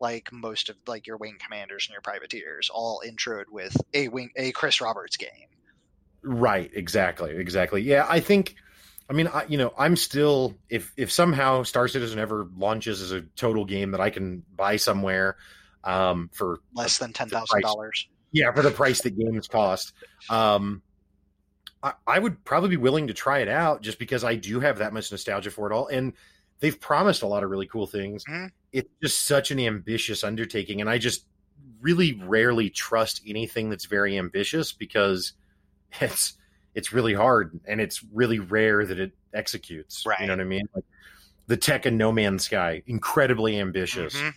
[0.00, 4.30] like most of like your wing commanders and your privateers, all introed with a wing
[4.36, 5.28] a Chris Roberts game.
[6.22, 7.82] Right, exactly, exactly.
[7.82, 8.54] Yeah, I think
[9.10, 13.12] I mean, I, you know, I'm still if if somehow Star Citizen ever launches as
[13.12, 15.36] a total game that I can buy somewhere
[15.84, 17.62] um for Less than ten the thousand price.
[17.62, 18.08] dollars.
[18.30, 19.92] yeah, for the price that games cost.
[20.30, 20.80] Um
[21.82, 24.78] I, I would probably be willing to try it out just because I do have
[24.78, 26.12] that much nostalgia for it all and
[26.60, 28.24] they've promised a lot of really cool things.
[28.24, 28.50] Mhm.
[28.72, 31.26] It's just such an ambitious undertaking and I just
[31.80, 35.32] really rarely trust anything that's very ambitious because
[36.00, 36.34] it's
[36.74, 40.06] it's really hard and it's really rare that it executes.
[40.06, 40.20] Right.
[40.20, 40.68] You know what I mean?
[40.74, 40.84] Like
[41.48, 44.14] the tech and No Man's Sky, incredibly ambitious.
[44.16, 44.32] Mhm.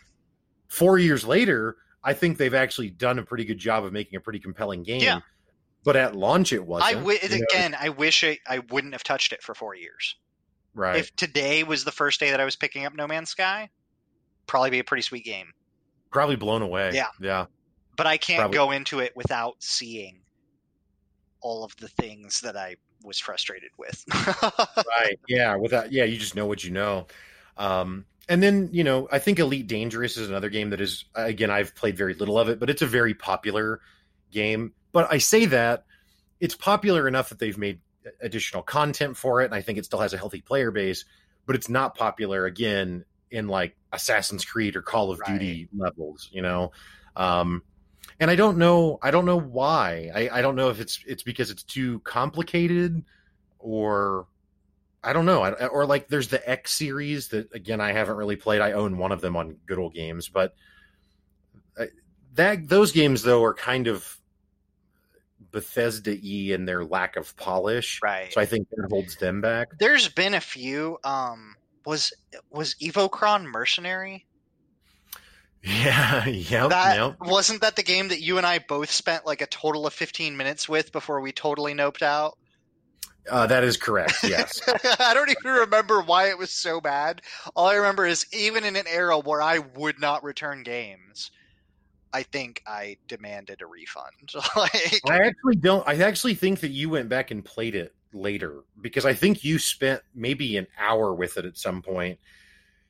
[0.68, 4.20] Four years later, I think they've actually done a pretty good job of making a
[4.20, 5.02] pretty compelling game.
[5.02, 5.20] Yeah.
[5.86, 6.98] But at launch, it wasn't.
[7.00, 7.46] w- you know?
[7.50, 10.16] again, I wish I, I wouldn't have touched it for four years.
[10.74, 10.98] right?
[10.98, 13.70] If today was the first day that I was picking up No Man's Sky,
[14.48, 15.54] probably be a pretty sweet game.
[16.12, 16.92] Probably blown away.
[16.94, 17.08] Yeah.
[17.22, 17.46] yeah,
[17.96, 18.56] But I can't Probably.
[18.58, 20.22] go into it without seeing
[21.42, 24.04] all of the things that I was frustrated with.
[24.14, 25.20] right.
[25.28, 25.56] Yeah.
[25.56, 25.92] Without.
[25.92, 26.06] Yeah.
[26.06, 27.08] You just know what you know.
[27.58, 31.52] Um, and then you know, I think Elite Dangerous is another game that is again
[31.52, 33.82] I've played very little of it, but it's a very popular
[34.32, 34.74] game.
[34.96, 35.84] But I say that
[36.40, 37.82] it's popular enough that they've made
[38.22, 41.04] additional content for it, and I think it still has a healthy player base.
[41.46, 45.38] But it's not popular again in like Assassin's Creed or Call of right.
[45.38, 46.72] Duty levels, you know.
[47.18, 47.62] Um,
[48.22, 48.98] and I don't know.
[49.04, 50.12] I don't know why.
[50.16, 53.04] I, I don't know if it's it's because it's too complicated,
[53.60, 54.28] or
[55.04, 55.42] I don't know.
[55.42, 58.62] I, or like there's the X series that again I haven't really played.
[58.62, 60.56] I own one of them on Good Old Games, but
[61.78, 61.88] I,
[62.36, 64.22] that those games though are kind of
[65.56, 68.02] Bethesda e in their lack of polish.
[68.04, 68.34] Right.
[68.34, 69.70] So I think that holds them back.
[69.80, 70.98] There's been a few.
[71.06, 72.12] Um, was
[72.52, 74.26] was Evochron Mercenary?
[75.68, 76.68] Yeah, yeah.
[76.68, 77.16] That yep.
[77.22, 80.38] wasn't that the game that you and I both spent like a total of 15
[80.38, 82.38] minutes with before we totally noped out.
[83.28, 84.14] Uh, that is correct.
[84.24, 84.62] Yes.
[85.00, 87.24] I don't even remember why it was so bad.
[87.56, 91.32] All I remember is even in an era where I would not return games,
[92.16, 94.32] I think I demanded a refund.
[94.56, 95.86] like, I actually don't.
[95.86, 99.60] I actually think that you went back and played it later because I think you
[99.60, 102.18] spent maybe an hour with it at some point.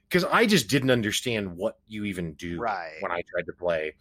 [0.07, 2.93] Because I just didn't understand what you even do right.
[2.99, 3.95] when I tried to play.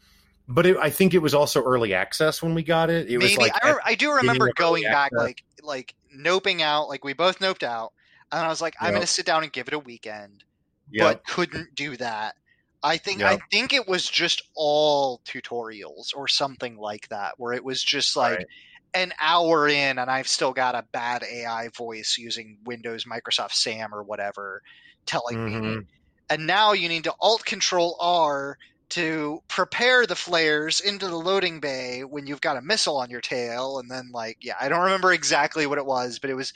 [0.47, 3.07] But it, I think it was also early access when we got it.
[3.07, 3.35] It maybe.
[3.35, 5.19] was like I, re- I do remember going back, access.
[5.19, 6.91] like like noping out.
[6.91, 7.95] Like we both noped out,
[8.31, 10.45] and I was like, I'm going to sit down and give it a weekend.
[10.91, 11.07] Yep.
[11.07, 12.37] But couldn't do that.
[12.85, 13.33] I think yep.
[13.33, 18.17] I think it was just all tutorials or something like that, where it was just
[18.17, 18.47] like right
[18.95, 23.93] an hour in and I've still got a bad AI voice using Windows, Microsoft SAM
[23.93, 24.63] or whatever
[25.05, 25.79] telling mm-hmm.
[25.79, 25.87] me.
[26.31, 28.57] And now you need to Alt Control R
[28.91, 33.21] to prepare the flares into the loading bay when you've got a missile on your
[33.21, 33.79] tail.
[33.79, 36.53] And then, like, yeah, I don't remember exactly what it was, but it was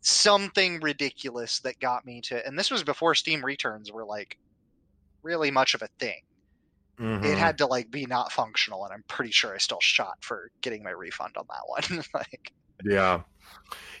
[0.00, 2.44] something ridiculous that got me to.
[2.46, 4.38] And this was before Steam returns were like
[5.28, 6.20] really much of a thing.
[6.98, 7.24] Mm-hmm.
[7.24, 10.50] It had to like be not functional, and I'm pretty sure I still shot for
[10.62, 12.04] getting my refund on that one.
[12.14, 12.52] like,
[12.82, 13.20] yeah,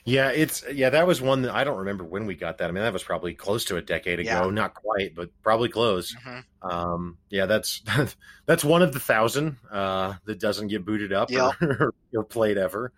[0.04, 0.90] yeah, it's yeah.
[0.90, 2.68] That was one that I don't remember when we got that.
[2.68, 4.46] I mean, that was probably close to a decade ago.
[4.46, 4.50] Yeah.
[4.50, 6.14] Not quite, but probably close.
[6.16, 6.68] Mm-hmm.
[6.68, 7.82] Um, yeah, that's
[8.46, 11.52] that's one of the thousand uh, that doesn't get booted up yep.
[11.60, 12.92] or, or, played ever.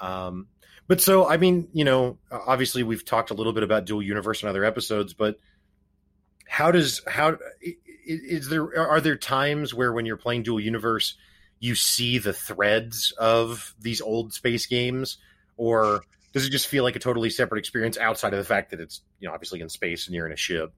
[0.00, 0.46] Um,
[0.88, 4.42] but so I mean, you know, obviously we've talked a little bit about dual universe
[4.42, 5.36] in other episodes, but
[6.48, 7.36] how does how
[8.06, 11.16] is there are there times where when you're playing dual universe
[11.58, 15.18] you see the threads of these old space games?
[15.56, 18.80] Or does it just feel like a totally separate experience outside of the fact that
[18.80, 20.72] it's you know obviously in space and you're in a ship?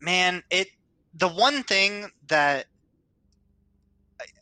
[0.00, 0.68] Man it
[1.14, 2.66] the one thing that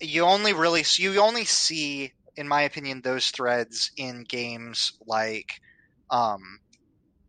[0.01, 5.61] you only really you only see in my opinion those threads in games like
[6.11, 6.61] um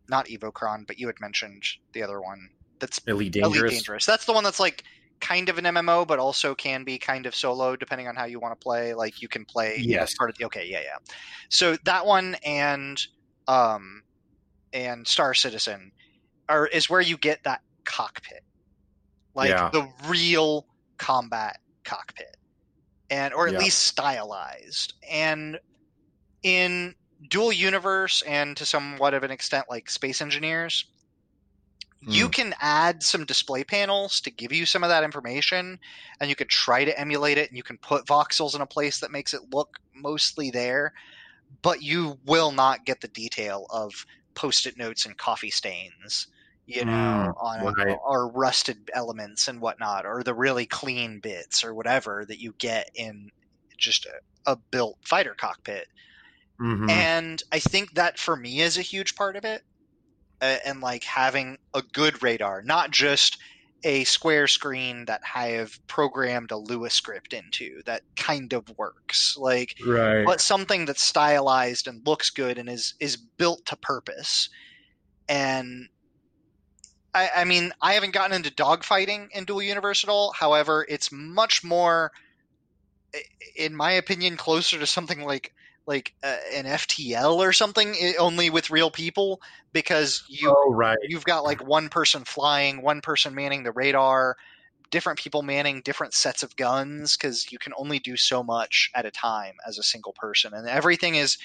[0.08, 2.48] not evochron but you had mentioned the other one
[2.84, 3.56] that's Elite Dangerous.
[3.56, 4.06] Elite Dangerous.
[4.06, 4.84] That's the one that's like
[5.20, 8.38] kind of an MMO, but also can be kind of solo depending on how you
[8.38, 8.92] want to play.
[8.92, 10.14] Like you can play yes.
[10.14, 10.98] part of the okay, yeah, yeah.
[11.48, 13.00] So that one and
[13.48, 14.02] um
[14.74, 15.92] and Star Citizen
[16.48, 18.42] are is where you get that cockpit.
[19.34, 19.70] Like yeah.
[19.70, 20.66] the real
[20.98, 22.36] combat cockpit.
[23.10, 23.60] And or at yeah.
[23.60, 24.92] least stylized.
[25.10, 25.58] And
[26.42, 26.94] in
[27.30, 30.84] dual universe and to somewhat of an extent like space engineers
[32.06, 32.30] you hmm.
[32.30, 35.78] can add some display panels to give you some of that information
[36.20, 39.00] and you can try to emulate it and you can put voxels in a place
[39.00, 40.92] that makes it look mostly there
[41.62, 46.26] but you will not get the detail of post-it notes and coffee stains
[46.66, 47.96] you know mm, on right.
[48.04, 52.90] or rusted elements and whatnot or the really clean bits or whatever that you get
[52.94, 53.30] in
[53.76, 55.86] just a, a built fighter cockpit
[56.60, 56.88] mm-hmm.
[56.88, 59.62] and i think that for me is a huge part of it
[60.40, 63.38] and like having a good radar, not just
[63.84, 69.36] a square screen that I have programmed a Lua script into that kind of works.
[69.38, 70.24] Like, right.
[70.24, 74.48] but something that's stylized and looks good and is is built to purpose.
[75.28, 75.88] And
[77.14, 80.32] I, I mean, I haven't gotten into dogfighting in Dual Universe at all.
[80.32, 82.10] However, it's much more,
[83.54, 85.52] in my opinion, closer to something like
[85.86, 89.40] like uh, an FTL or something, only with real people
[89.72, 90.96] because you oh, right.
[91.02, 94.36] you've got like one person flying, one person manning the radar,
[94.90, 99.04] different people manning different sets of guns because you can only do so much at
[99.04, 101.36] a time as a single person, and everything is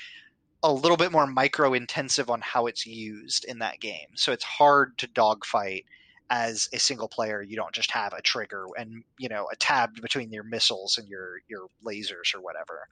[0.64, 4.08] a little bit more micro intensive on how it's used in that game.
[4.16, 5.86] So it's hard to dogfight
[6.30, 7.42] as a single player.
[7.42, 11.08] You don't just have a trigger and you know a tab between your missiles and
[11.08, 12.88] your your lasers or whatever.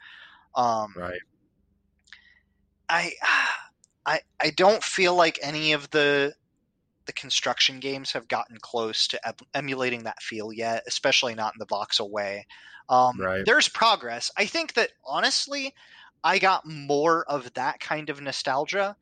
[0.56, 1.20] Um, right.
[2.90, 3.14] I
[4.06, 6.34] I I don't feel like any of the
[7.06, 9.22] the construction games have gotten close to
[9.56, 12.46] emulating that feel yet, especially not in the voxel way.
[12.90, 13.46] Um, Right.
[13.46, 14.32] There's progress.
[14.38, 15.74] I think that honestly,
[16.24, 18.98] I got more of that kind of nostalgia,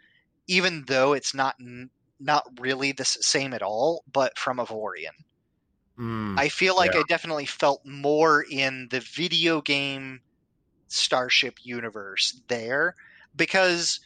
[0.47, 1.55] even though it's not
[2.19, 5.13] not really the same at all, but from Avorion.
[5.97, 6.99] Mm, I feel like Yeah.
[6.99, 10.21] I definitely felt more in the video game
[10.89, 12.95] Starship universe there
[13.36, 13.99] because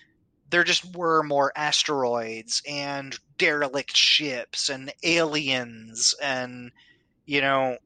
[0.49, 6.71] there just were more asteroids and derelict ships and aliens and
[7.25, 7.77] you know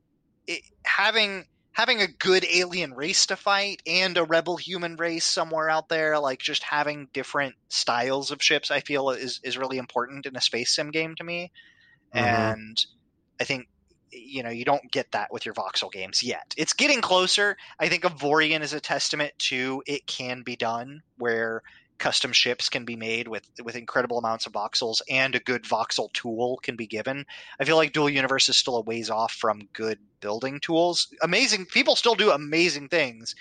[0.48, 5.70] it, having having a good alien race to fight and a rebel human race somewhere
[5.70, 10.26] out there like just having different styles of ships i feel is is really important
[10.26, 11.52] in a space sim game to me
[12.14, 12.56] Mhm.
[12.56, 12.86] and
[13.40, 13.68] i think
[14.14, 16.54] you know you don't get that with your voxel games yet.
[16.58, 17.58] It's getting closer.
[17.80, 21.64] I think avorion is a testament to it can be done where
[22.00, 26.12] custom ships can be made with with incredible amounts of voxels and a good voxel
[26.14, 27.26] tool can be given.
[27.60, 31.08] I feel like dual universe is still a ways off from good building tools.
[31.22, 33.36] Amazing people still do amazing things.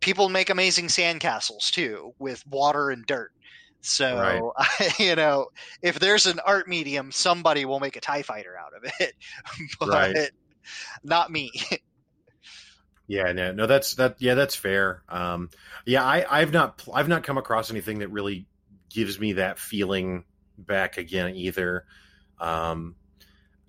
[0.00, 3.32] People make amazing sandcastles too with water and dirt
[3.80, 4.52] so
[4.98, 5.46] you know
[5.82, 9.14] if there's an art medium somebody will make a tie fighter out of it
[9.80, 10.30] but Right.
[11.04, 11.52] not me
[13.10, 14.16] Yeah, no, no, that's that.
[14.18, 15.02] Yeah, that's fair.
[15.08, 15.48] Um,
[15.86, 18.46] yeah, I, I've not, I've not come across anything that really
[18.90, 20.24] gives me that feeling
[20.58, 21.86] back again either.
[22.38, 22.96] Um,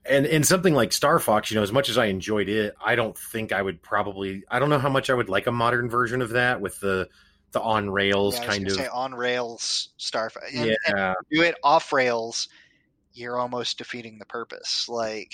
[0.04, 2.96] and and something like Star Fox, you know, as much as I enjoyed it, I
[2.96, 4.44] don't think I would probably.
[4.52, 7.08] I don't know how much I would like a modern version of that with the
[7.52, 8.76] the on rails Yeah, I was kind of.
[8.78, 12.48] say on rails starfighter and, and yeah, do it off rails
[13.14, 15.32] you're almost defeating the purpose like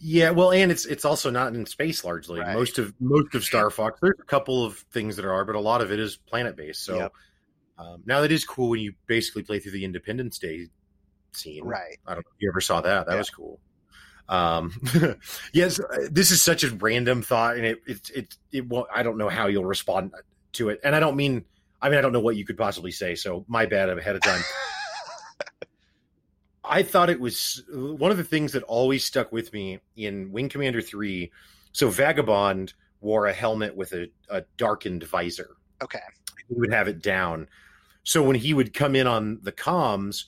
[0.00, 2.40] Yeah, well, and it's it's also not in space largely.
[2.40, 2.54] Right.
[2.54, 5.60] Most of most of Star Fox, there's a couple of things that are, but a
[5.60, 6.84] lot of it is planet based.
[6.84, 7.12] So Yep.
[7.78, 10.66] um, now that is cool when you basically play through the Independence Day
[11.34, 11.62] scene.
[11.64, 13.06] right I don't know if you ever saw that.
[13.06, 13.18] That Yeah.
[13.18, 13.60] was cool.
[14.28, 14.72] Um,
[15.52, 15.78] yes,
[16.10, 19.28] this is such a random thought, and it it it, it won't, I don't know
[19.28, 20.12] how you'll respond
[20.54, 21.44] to it, and I don't mean.
[21.80, 24.22] I mean, I don't know what you could possibly say, so my bad ahead of
[24.22, 24.40] time.
[26.64, 30.48] I thought it was one of the things that always stuck with me in Wing
[30.48, 31.30] Commander 3.
[31.72, 35.56] So Vagabond wore a helmet with a, a darkened visor.
[35.82, 35.98] okay
[36.48, 37.48] He would have it down.
[38.04, 40.24] So when he would come in on the comms,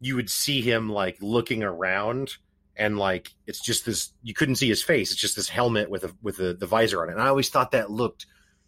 [0.00, 2.36] you would see him like looking around
[2.76, 5.12] and like it's just this you couldn't see his face.
[5.12, 7.12] It's just this helmet with a with a, the visor on it.
[7.12, 8.26] And I always thought that looked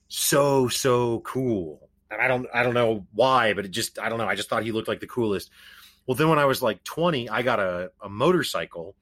[0.09, 1.88] so so cool.
[2.11, 4.26] And I don't I don't know why, but it just I don't know.
[4.26, 5.50] I just thought he looked like the coolest.
[6.07, 8.94] Well, then when I was like 20, I got a, a motorcycle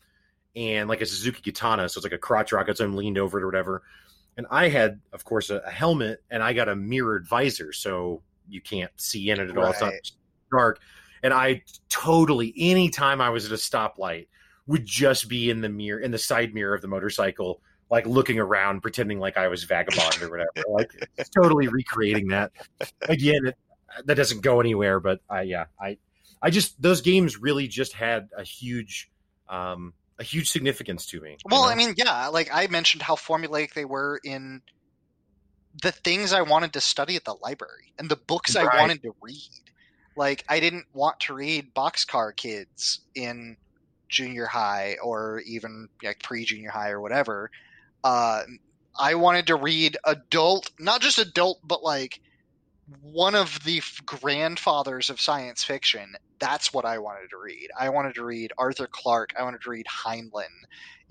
[0.55, 3.38] and like a Suzuki Katana, so it's like a crotch rocket, so I'm leaned over
[3.38, 3.82] it or whatever.
[4.36, 8.22] And I had, of course, a, a helmet and I got a mirrored visor, so
[8.48, 9.70] you can't see in it at all.
[9.70, 9.92] It's not
[10.50, 10.80] dark.
[11.22, 14.28] And I totally, anytime I was at a stoplight,
[14.66, 17.61] would just be in the mirror, in the side mirror of the motorcycle,
[17.93, 20.51] like looking around, pretending like I was vagabond or whatever.
[20.68, 20.90] Like
[21.36, 22.51] totally recreating that.
[23.03, 23.57] Again, it,
[24.07, 25.99] that doesn't go anywhere, but I, yeah, I,
[26.40, 29.11] I just those games really just had a huge,
[29.49, 31.30] um, a huge significance to me.
[31.30, 31.68] you well know?
[31.68, 34.62] i mean yeah like i mentioned how formulaic they were in
[35.82, 39.12] the things i wanted to study at the library and the books i wanted to
[39.20, 39.49] read
[40.14, 43.57] like i didn't want to read boxcar kids in
[44.09, 47.51] junior high or even like pre-junior high or whatever
[48.05, 48.42] uh,
[48.98, 52.20] i wanted to read adult not just adult but like
[53.00, 56.14] one of the grandfathers of science fiction.
[56.40, 57.68] That's what i wanted to read.
[57.78, 59.30] I wanted to read arthur clarke.
[59.38, 60.48] I wanted to read heinlein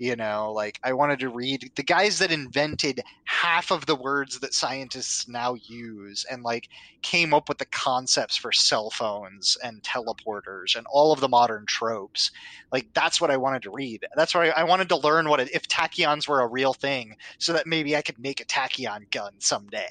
[0.02, 4.40] you know like i wanted to read the guys that invented half of the words
[4.40, 6.68] that scientists now use and like
[7.02, 11.64] came up with the concepts for cell phones and teleporters and all of the modern
[11.66, 12.32] tropes
[12.72, 15.48] like that's what i wanted to read that's why i wanted to learn what it,
[15.54, 19.32] if tachyons were a real thing so that maybe i could make a tachyon gun
[19.38, 19.86] someday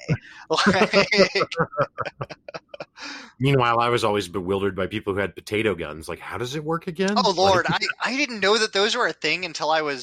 [0.50, 1.08] Like,
[3.40, 6.08] Meanwhile, I was always bewildered by people who had potato guns.
[6.08, 7.14] Like, how does it work again?
[7.16, 10.01] oh lord Like, I, I didn't know that those were a thing until i was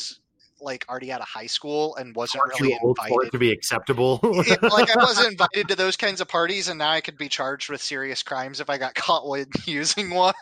[0.61, 3.31] like already out of high school and wasn't aren't really you old for it invited
[3.31, 4.19] to be acceptable?
[4.23, 7.29] it- like I wasn't invited to those kinds of parties, and now I could be
[7.29, 10.33] charged with serious crimes if I got caught with using one.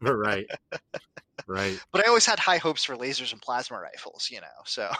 [0.00, 0.46] right,
[1.46, 1.80] right.
[1.92, 4.46] But I always had high hopes for lasers and plasma rifles, you know.
[4.64, 4.90] So,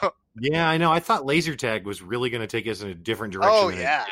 [0.40, 0.92] Yeah, I know.
[0.92, 3.58] I thought laser tag was really going to take us in a different oh, direction.
[3.64, 4.04] oh than it yeah,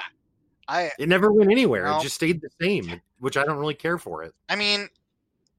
[0.68, 1.86] I It never went anywhere.
[1.86, 4.34] It just stayed the same, which I don't really care for it.
[4.48, 4.88] I mean,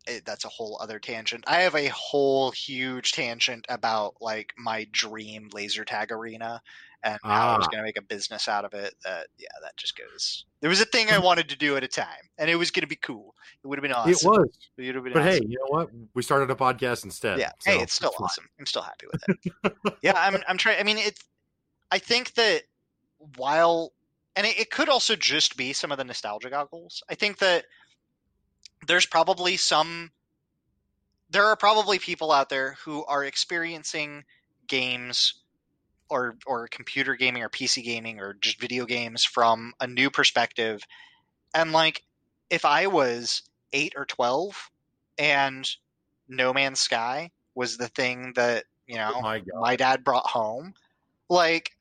[0.08, 1.44] it, that's a whole other tangent.
[1.48, 6.62] I have a whole huge tangent about like my dream laser tag arena
[7.04, 7.72] and how I was Ah.
[7.72, 8.96] going to make a business out of it.
[9.04, 10.46] That yeah, that just goes.
[10.62, 12.82] There was a thing I wanted to do at a time, and it was going
[12.82, 13.36] to be cool.
[13.64, 14.12] It would have been awesome.
[14.12, 15.90] It was, It would have been but hey, you know what?
[16.14, 17.38] We started a podcast instead.
[17.40, 17.52] yeah.
[17.60, 18.48] so hey, it's still awesome.
[18.60, 19.24] I'm still happy with
[19.64, 19.94] it.
[20.02, 20.38] yeah, I'm.
[20.48, 20.80] I'm trying.
[20.80, 21.22] I mean, it's.
[21.92, 22.64] I think that
[23.38, 23.92] while,
[24.36, 27.04] and it, it could also just be some of the nostalgia goggles.
[27.10, 27.66] I think that
[28.88, 30.12] there's probably some.
[31.30, 34.24] There are probably people out there who are experiencing
[34.68, 35.42] games
[36.10, 40.84] or or computer gaming or PC gaming or just video games from a new perspective.
[41.54, 42.04] And like
[42.50, 43.42] if I was
[43.74, 44.72] 8 or 12
[45.18, 45.70] and
[46.28, 50.74] No Man's Sky was the thing that, you know, Oh my my dad brought home,
[51.30, 51.75] like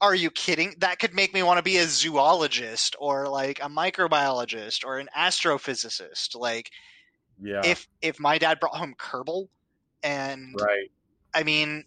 [0.00, 0.74] are you kidding?
[0.78, 5.08] That could make me want to be a zoologist or like a microbiologist or an
[5.16, 6.34] astrophysicist.
[6.34, 6.70] Like
[7.40, 7.62] Yeah.
[7.62, 9.48] if if my dad brought home Kerbal
[10.02, 10.90] and right.
[11.34, 11.84] I mean,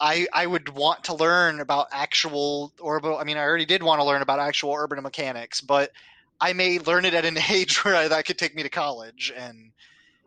[0.00, 3.18] I I would want to learn about actual orbital.
[3.18, 5.92] I mean, I already did want to learn about actual orbital mechanics, but
[6.40, 9.32] I may learn it at an age where I, that could take me to college.
[9.36, 9.72] And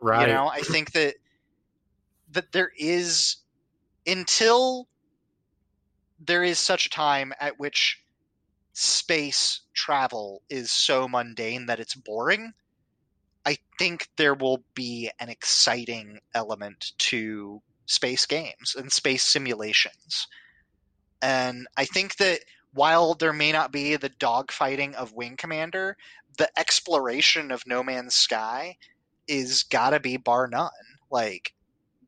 [0.00, 0.20] Right.
[0.20, 1.16] you know, I think that
[2.32, 3.36] that there is
[4.06, 4.88] until
[6.26, 8.02] there is such a time at which
[8.72, 12.52] space travel is so mundane that it's boring.
[13.44, 20.28] I think there will be an exciting element to space games and space simulations.
[21.20, 22.40] And I think that
[22.72, 25.96] while there may not be the dogfighting of Wing Commander,
[26.38, 28.76] the exploration of No Man's Sky
[29.28, 30.70] is gotta be bar none.
[31.10, 31.52] Like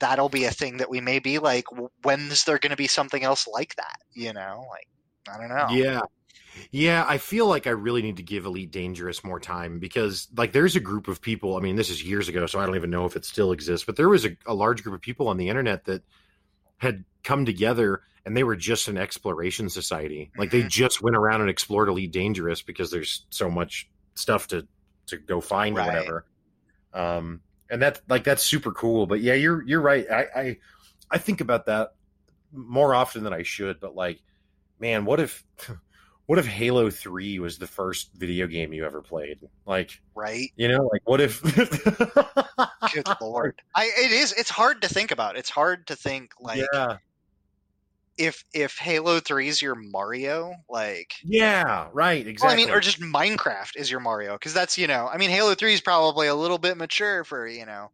[0.01, 1.65] that'll be a thing that we may be like,
[2.03, 3.99] when's there going to be something else like that?
[4.13, 4.89] You know, like
[5.29, 5.67] I don't know.
[5.71, 6.01] Yeah.
[6.71, 10.53] Yeah, I feel like I really need to give Elite Dangerous more time because, like,
[10.53, 11.57] there's a group of people.
[11.57, 13.85] I mean, this is years ago, so I don't even know if it still exists,
[13.85, 16.05] but there was a, a large group of people on the internet that
[16.79, 20.31] had come together and they were just an exploration society.
[20.39, 20.69] Like, they Mhm.
[20.69, 24.67] just went around and explored Elite Dangerous because there's so much stuff to
[25.07, 25.89] to go find Right.
[25.89, 26.27] or whatever.
[26.93, 27.41] Um,
[27.71, 29.07] and that's like that's super cool.
[29.07, 30.07] But yeah, you're you're right.
[30.11, 30.57] I, I
[31.11, 31.95] I think about that
[32.53, 33.81] more often than I should.
[33.81, 34.21] But like,
[34.79, 35.45] man, what if
[36.27, 39.39] what if Halo Three was the first video game you ever played?
[39.67, 40.51] Like, Right?
[40.57, 41.43] you know, like what if?
[41.43, 43.61] Good lord.
[43.75, 44.33] I it is.
[44.33, 45.37] It's hard to think about.
[45.37, 46.99] It's hard to think like yeah,
[48.19, 51.15] if if Halo Three is your Mario, like.
[51.23, 52.37] yeah, right, exactly.
[52.39, 52.53] Well.
[52.53, 55.55] I mean, or just Minecraft is your Mario, because that's you know, I mean, Halo
[55.55, 57.91] Three is probably a little bit mature for you know,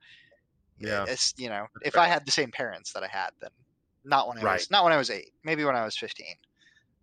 [0.78, 1.04] Yeah.
[1.06, 2.02] It's you know, That's if fair.
[2.02, 3.50] I had the same parents that I had, then
[4.04, 4.54] not when I Right.
[4.54, 6.34] was not when I was eight, maybe when I was fifteen,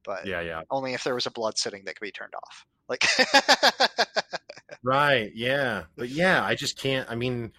[0.03, 2.65] but yeah, yeah, only if there was a blood sitting that could be turned off.
[2.89, 3.05] Like,
[4.84, 7.09] right, yeah, but yeah, I just can't.
[7.09, 7.51] I mean,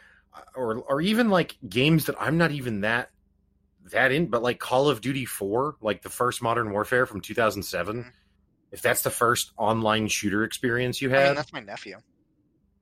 [0.54, 3.10] or or even like games that I'm not even that
[3.92, 8.04] that in, but like Call of Duty Four, like the first Modern Warfare from 2007.
[8.04, 8.12] Mhm.
[8.70, 11.98] If that's the first online shooter experience you I mean, had, that's my nephew.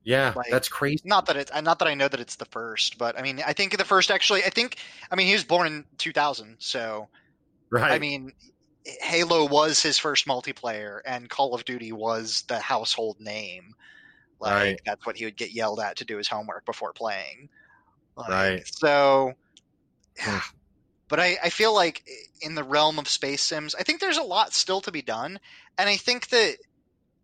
[0.03, 1.01] yeah, like- that's crazy.
[1.05, 3.53] Not that it's not that I know that it's the first, but I mean, I
[3.53, 4.43] think the first actually.
[4.43, 4.77] I think
[5.11, 7.07] I mean he was born in 2000, so
[7.69, 7.91] Right.
[7.91, 8.31] I mean,
[9.01, 13.73] Halo was his first multiplayer, and Call of Duty was the household name.
[14.39, 14.81] Like Right.
[14.85, 17.49] that's what he would get yelled at to do his homework before playing.
[18.15, 18.67] Like, Right.
[18.67, 19.33] So,
[20.19, 20.37] Hmm.
[21.09, 22.03] but I, I feel like
[22.41, 25.39] in the realm of space sims, I think there's a lot still to be done,
[25.77, 26.57] and I think that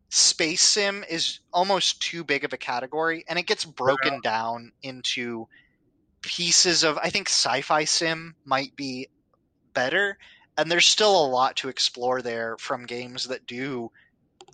[0.10, 5.48] space sim is almost too big of a category, and it gets broken down into
[6.22, 6.98] pieces of.
[6.98, 9.10] I think sci-fi sim might be
[9.74, 10.18] better,
[10.58, 13.92] and there's still a lot to explore there from games that do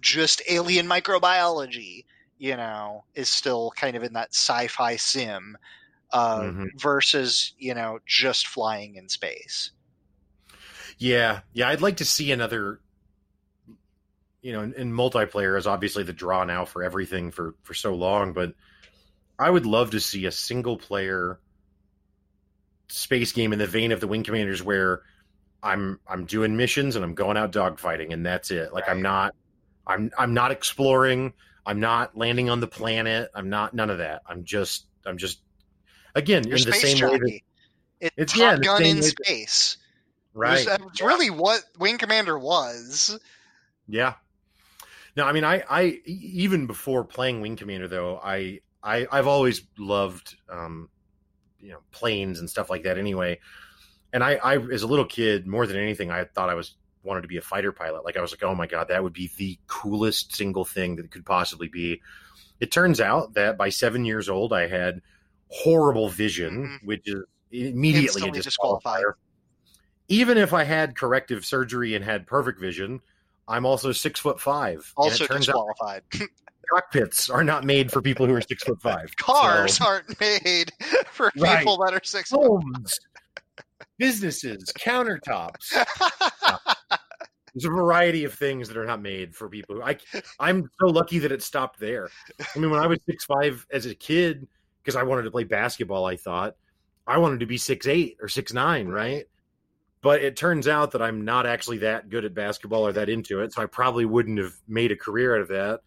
[0.01, 2.05] just alien microbiology.
[2.37, 5.57] You know, is still kind of in that sci-fi sim
[6.11, 6.69] uh, Mhm.
[6.75, 9.71] versus you know just flying in space.
[10.97, 12.81] Yeah, yeah, I'd like to see another.
[14.41, 17.93] You know, in, in multiplayer is obviously the draw now for everything for for so
[17.93, 18.53] long, but
[19.39, 21.39] I would love to see a single player
[22.89, 25.01] space game in the vein of the Wing Commanders, where
[25.63, 28.73] I'm I'm doing missions and I'm going out dogfighting, and that's it.
[28.73, 29.35] Like I'm not,
[29.87, 31.33] I'm I'm not exploring.
[31.65, 33.29] I'm not landing on the planet.
[33.35, 34.23] I'm not none of that.
[34.27, 35.41] I'm just I'm just
[36.15, 37.43] again Your in the space same way that jockey.
[38.01, 39.77] It's, It's- Top yeah, Gun in way that- space.
[40.33, 40.65] right.
[40.65, 43.19] That's really what Wing Commander was.
[43.87, 44.13] Yeah.
[45.15, 49.63] No, I mean, I, I even before playing Wing Commander though, I, I, I've always
[49.77, 50.89] loved, um,
[51.59, 52.97] you know, planes and stuff like that.
[52.97, 53.39] Anyway,
[54.13, 57.21] and I, I, as a little kid, more than anything, I thought I was wanted
[57.21, 58.05] to be a fighter pilot.
[58.05, 61.05] Like I was like, oh my god, that would be the coolest single thing that
[61.05, 62.01] it could possibly be.
[62.59, 65.01] It turns out that by seven years old, I had
[65.49, 66.85] horrible vision, mm-hmm.
[66.85, 69.13] which is immediately a disqualifier.
[70.07, 72.99] Even if I had corrective surgery and had perfect vision,
[73.47, 74.91] I'm also six foot five.
[74.97, 76.03] Also turns disqualified.
[76.69, 79.15] cockpits are not made for people who are six foot five.
[79.17, 80.71] Cars So- aren't made
[81.11, 81.59] for Right.
[81.59, 82.31] people that are six.
[82.31, 82.99] homes,
[83.97, 85.73] businesses, countertops.
[87.55, 89.75] There's a variety of things that are not made for people.
[89.77, 89.97] Who, I
[90.39, 92.09] I'm so lucky that it stopped there.
[92.55, 94.47] I mean, when I was six five as a kid,
[94.89, 96.55] because I wanted to play basketball, I thought
[97.05, 99.25] I wanted to be six eight or six nine, right?
[100.01, 103.41] But it turns out that I'm not actually that good at basketball or that into
[103.41, 105.81] it, so I probably wouldn't have made a career out of that.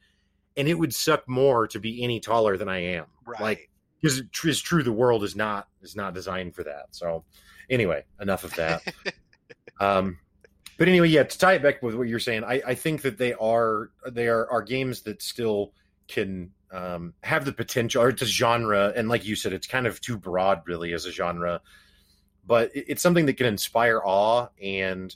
[0.57, 3.41] And it would suck more to be any taller than I am, Right.
[3.41, 4.85] like because it tr- is true.
[4.85, 6.87] The world is not is not designed for that.
[6.93, 7.25] So,
[7.71, 8.83] anyway, enough of that.
[9.81, 10.17] um,
[10.79, 13.19] but anyway, yeah, to tie it back with what you're saying, I, I think that
[13.19, 15.73] they are they are, are games that still
[16.07, 19.87] can um, have the potential, or it's a genre, and like you said, it's kind
[19.87, 21.61] of too broad, really, as a genre.
[22.45, 25.15] But it's something that can inspire awe, and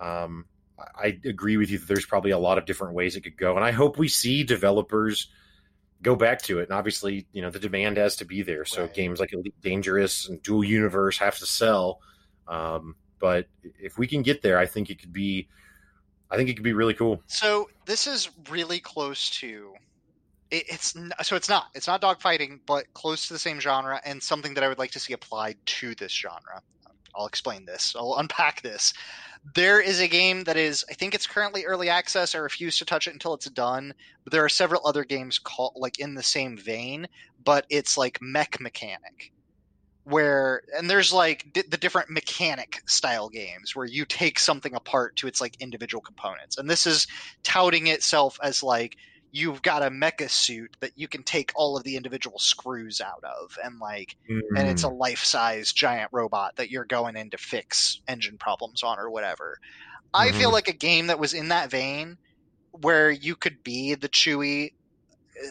[0.00, 0.46] um,
[0.78, 3.54] I agree with you that there's probably a lot of different ways it could go,
[3.54, 5.28] and I hope we see developers
[6.02, 6.64] go back to it.
[6.64, 8.94] And obviously, you know, the demand has to be there, so Right.
[8.94, 12.00] games like Elite Dangerous and Dual Universe have to sell.
[12.48, 13.46] Um, but
[13.78, 15.48] if we can get there, I think it could be,
[16.30, 17.22] I think it could be really cool.
[17.26, 19.74] So this is really close to.
[20.54, 24.22] It, it's so it's not it's not dogfighting, but close to the same genre and
[24.22, 26.62] something that I would like to see applied to this genre.
[27.16, 27.94] I'll explain this.
[27.96, 28.92] I'll unpack this.
[29.54, 32.34] There is a game that is, I think it's currently early access.
[32.34, 33.92] I refuse to touch it until it's done.
[34.24, 37.06] But there are several other games called like in the same vein,
[37.44, 39.32] but it's like mech mechanic
[40.04, 45.16] where and there's like di- the different mechanic style games where you take something apart
[45.16, 47.06] to its like individual components and this is
[47.42, 48.96] touting itself as like
[49.34, 53.22] you've got a mecha suit that you can take all of the individual screws out
[53.24, 54.16] of and like
[54.56, 54.98] and it's a Mm.
[54.98, 59.56] life-size giant robot that you're going in to fix engine problems on or whatever
[60.14, 60.52] i feel Mhm.
[60.52, 62.16] like a game that was in that vein
[62.72, 64.70] where you could be the Chewie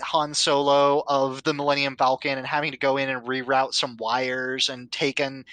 [0.04, 4.70] Han Solo of the Millennium Falcon and having to go in and reroute some wires
[4.70, 5.44] and taken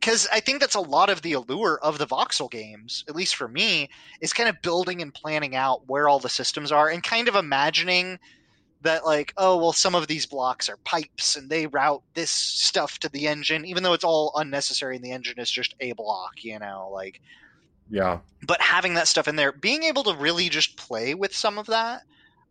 [0.00, 3.34] because I think that's a lot of the allure of the voxel games, at least
[3.34, 3.88] for me,
[4.20, 7.34] is kind of building and planning out where all the systems are and kind of
[7.34, 8.20] imagining
[8.82, 13.00] that like, oh well some of these blocks are pipes and they route this stuff
[13.00, 16.44] to the engine, even though it's all unnecessary and the engine is just a block,
[16.44, 17.20] you know, like
[17.90, 21.58] yeah, but having that stuff in there, being able to really just play with some
[21.58, 22.02] of that,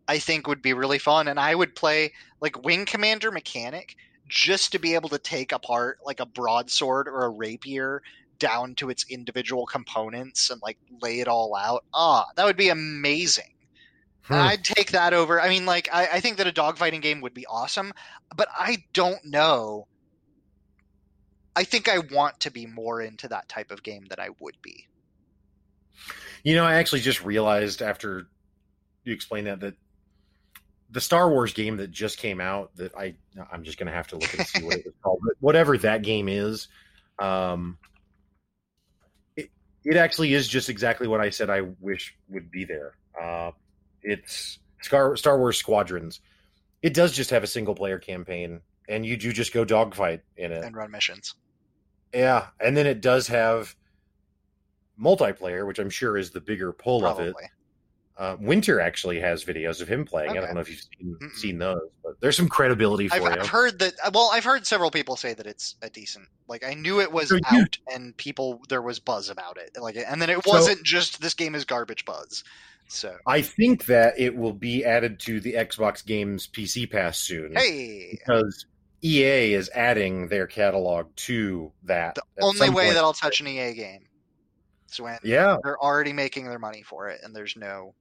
[0.06, 1.28] I think would be really fun.
[1.28, 3.96] And I would play like Wing Commander Mechanic
[4.28, 8.02] just to be able to take apart like a broadsword or a rapier
[8.38, 11.84] down to its individual components and like lay it all out.
[11.92, 13.52] Ah, that would be amazing.
[14.22, 14.34] Hmm.
[14.34, 15.40] I'd take that over.
[15.40, 17.92] I mean, like, I, I think that a dogfighting game would be awesome,
[18.36, 19.86] but I don't know.
[21.56, 24.56] I think I want to be more into that type of game than I would
[24.62, 24.86] be.
[26.44, 28.28] You know, I actually just realized after
[29.04, 29.74] you explained that that
[30.90, 33.14] the Star Wars game that just came out that I
[33.52, 36.02] I'm just gonna have to look and see what it was called, but whatever that
[36.02, 36.68] game is,
[37.18, 37.78] um,
[39.36, 39.50] it
[39.84, 42.94] it actually is just exactly what I said I wish would be there.
[43.20, 43.50] Uh,
[44.02, 46.20] it's Star Star Wars Squadrons.
[46.82, 50.52] It does just have a single player campaign, and you do just go dogfight in
[50.52, 50.64] it.
[50.64, 51.34] and run missions.
[52.14, 53.74] Yeah, and then it does have
[55.00, 57.34] multiplayer, which I'm sure is the bigger pull of it.
[58.18, 60.30] Uh, Winter actually has videos of him playing.
[60.30, 63.28] I don't know if you've seen, seen those, but there's some credibility for I've, you.
[63.28, 63.94] I've heard that.
[64.12, 66.26] Well, I've heard several people say that it's a decent.
[66.48, 69.70] Like I knew it was So you- out, and people there was buzz about it.
[69.80, 72.42] Like, and then it wasn't just this game is garbage buzz.
[72.88, 77.54] So I think that it will be added to the Xbox Games PC Pass soon
[77.54, 78.66] hey, because
[79.02, 82.16] EA is adding their catalog to that.
[82.16, 82.94] the only way point.
[82.94, 84.06] that I'll touch an EA game
[84.90, 87.94] is when yeah, they're already making their money for it, and there's no,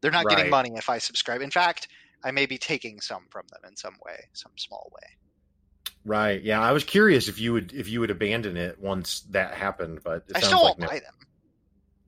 [0.00, 1.40] they're not getting money if I subscribe.
[1.42, 1.88] In fact,
[2.24, 5.08] I may be taking some from them in some way, some small way.
[6.04, 6.42] right.
[6.42, 10.00] Yeah, I was curious if you would if you would abandon it once that happened,
[10.04, 10.86] but it I sounds still like won't no.
[10.88, 11.14] buy them,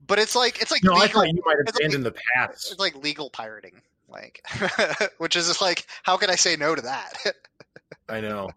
[0.07, 2.71] but it's like it's like No, I thought you might it's like- abandon the past.
[2.71, 4.43] it's like legal pirating like
[5.17, 7.13] which is just like how can i say no to that
[8.09, 8.49] I know.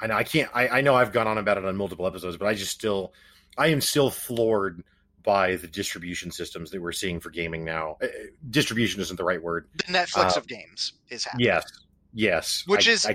[0.00, 0.14] I know.
[0.16, 0.50] I can't.
[0.52, 3.12] I, I know I've gone on about it on multiple episodes, but I just still,
[3.56, 4.82] I am still floored
[5.22, 7.96] by the distribution systems that we're seeing for gaming now.
[8.02, 8.06] Uh,
[8.50, 9.68] Distribution isn't the right word.
[9.76, 11.64] the netflix Uh, of games is happening Yes.
[12.12, 12.62] Yes.
[12.66, 13.10] Which I- is- I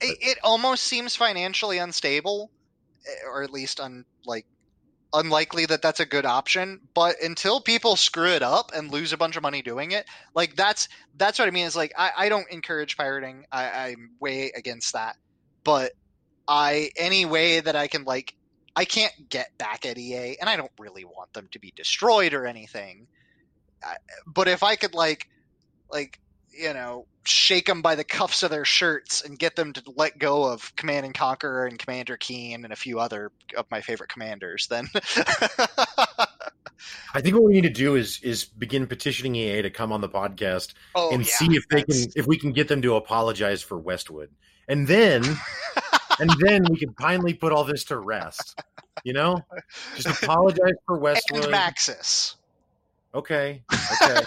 [0.00, 2.50] it, it almost seems financially unstable
[3.06, 4.46] eh, or at least un, like
[5.14, 9.16] unlikely that that's a good option but until people screw it up and lose a
[9.16, 10.04] bunch of money doing it
[10.34, 10.86] like that's
[11.16, 14.92] that's what i mean is like i, I don't encourage pirating I, i'm way against
[14.92, 15.16] that
[15.64, 15.92] but
[16.46, 18.32] I any way that I can like
[18.78, 22.32] I can't get back at EA, and I don't really want them to be destroyed
[22.32, 23.08] or anything.
[24.24, 25.28] But if I could like
[25.90, 26.20] like
[26.52, 30.16] you know shake them by the cuffs of their shirts and get them to let
[30.20, 34.10] go of Command and Conquer and Commander Keen and a few other of my favorite
[34.10, 34.86] commanders, then
[37.14, 40.02] I think what we need to do is is begin petitioning EA to come on
[40.02, 42.94] the podcast oh, and yeah, see if they can if we can get them to
[42.94, 44.30] apologize for Westwood,
[44.68, 45.24] and then
[46.18, 48.60] and then we can finally put all this to rest.
[49.04, 49.44] You know,
[49.96, 51.44] just apologize for and Westwood.
[51.44, 52.34] Maxis.
[53.14, 53.62] Okay,
[54.02, 54.26] okay.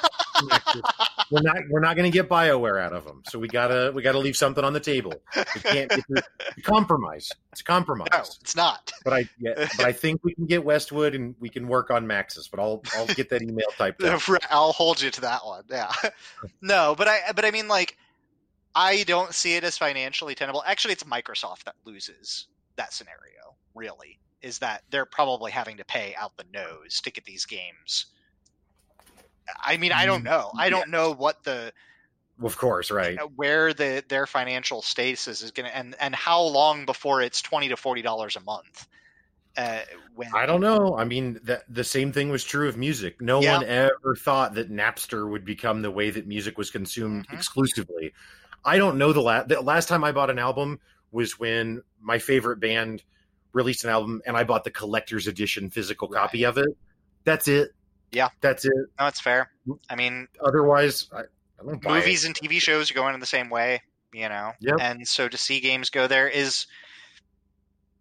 [1.32, 4.02] we're not we're not going to get Bioware out of them, so we gotta we
[4.02, 5.14] gotta leave something on the table.
[5.36, 6.24] We can't get to,
[6.64, 7.32] compromise.
[7.52, 8.08] It's a compromise.
[8.12, 8.92] No, it's not.
[9.04, 12.08] But I yeah, but I think we can get Westwood and we can work on
[12.08, 12.50] Maxis.
[12.50, 14.22] But I'll I'll get that email typed up.
[14.50, 15.64] I'll hold you to that one.
[15.70, 15.92] Yeah.
[16.62, 17.98] No, but I but I mean like
[18.76, 20.64] I don't see it as financially tenable.
[20.66, 24.20] Actually, it's Microsoft that loses that scenario, really.
[24.42, 28.08] Is that they're probably having to pay out the nose to get these games.
[29.64, 30.52] I mean, I don't know.
[30.58, 31.74] I don't know what the
[32.44, 33.22] Of course, right?
[33.36, 37.70] where the their financial status is going to and and how long before it's 20
[37.70, 38.88] to 40 dollars a month.
[39.58, 39.82] Uh
[40.16, 40.96] when I don't know.
[40.98, 43.22] I mean, that the same thing was true of music.
[43.22, 43.42] No Yeah.
[43.42, 47.32] one ever thought that Napster would become the way that music was consumed Mhm.
[47.32, 48.14] exclusively.
[48.64, 50.80] I don't know the last the last time I bought an album
[51.12, 53.04] was when my favorite band
[53.54, 56.22] released an album and I bought the collector's edition physical Right.
[56.22, 56.70] copy of it.
[57.26, 57.72] That's it.
[58.12, 58.30] Yeah.
[58.42, 58.74] That's it.
[59.00, 59.50] No, it's fair.
[59.90, 61.22] I mean, Otherwise, I,
[61.60, 62.28] I movies it.
[62.28, 63.82] and TV shows are going in the same way,
[64.14, 64.52] you know.
[64.60, 64.78] Yep.
[64.80, 66.66] And so to see games go there is,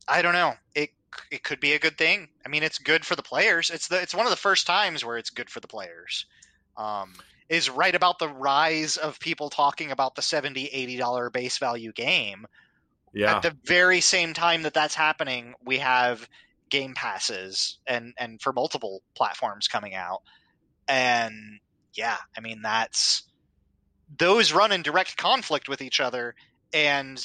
[0.09, 0.55] I don't know.
[0.75, 0.91] It
[1.31, 2.29] it could be a good thing.
[2.45, 3.71] I mean, it's good for the players.
[3.71, 6.27] It's the it's one of the first times where it's good for the players.
[6.77, 7.15] Um,
[7.51, 11.93] is right about the rise of people talking about the 70 80 dollar base value
[11.93, 12.47] game.
[13.13, 13.37] Yeah.
[13.37, 16.29] at the very same time that that's happening we have
[16.69, 20.23] game passes and and for multiple platforms coming out.
[20.89, 21.59] And
[21.93, 23.25] yeah i mean that's
[24.17, 26.37] those run in direct conflict with each other.
[26.73, 27.21] And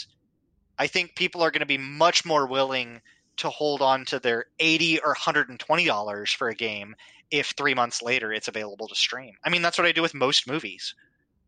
[0.80, 3.00] i think people are going to be much more willing
[3.38, 6.96] to hold on to their 80 or 120 dollars for a game
[7.32, 10.14] if 3 months later it's available to stream i mean that's what i do with
[10.14, 10.94] most movies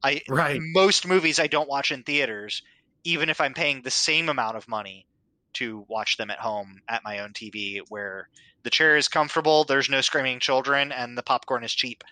[0.03, 0.59] i right.
[0.73, 2.61] most movies I don't watch in theaters,
[3.03, 5.07] even if I'm paying the same amount of money
[5.53, 8.29] to watch them at home at my own TV, where
[8.63, 12.03] the chair is comfortable, there's no screaming children, and the popcorn is cheap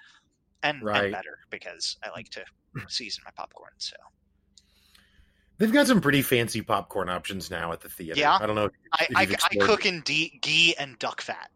[0.64, 1.04] and, Right.
[1.06, 2.44] and better because I like to
[2.88, 3.74] season my popcorn.
[3.78, 3.96] So
[5.58, 8.20] They've got some pretty fancy popcorn options now at the theater.
[8.20, 8.38] Yeah.
[8.42, 8.70] I don't know.
[8.94, 11.50] I, If I, you've I cook in de- ghee and duck fat.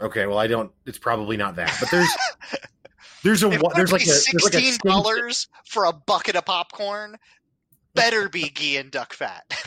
[0.00, 0.70] Okay, well, I don't.
[0.84, 2.08] It's probably not that, but there's
[3.22, 6.36] there's a If there's there's like a there's like a sixteen dollars for a bucket
[6.36, 7.16] of popcorn,
[7.94, 9.44] better be ghee and duck fat.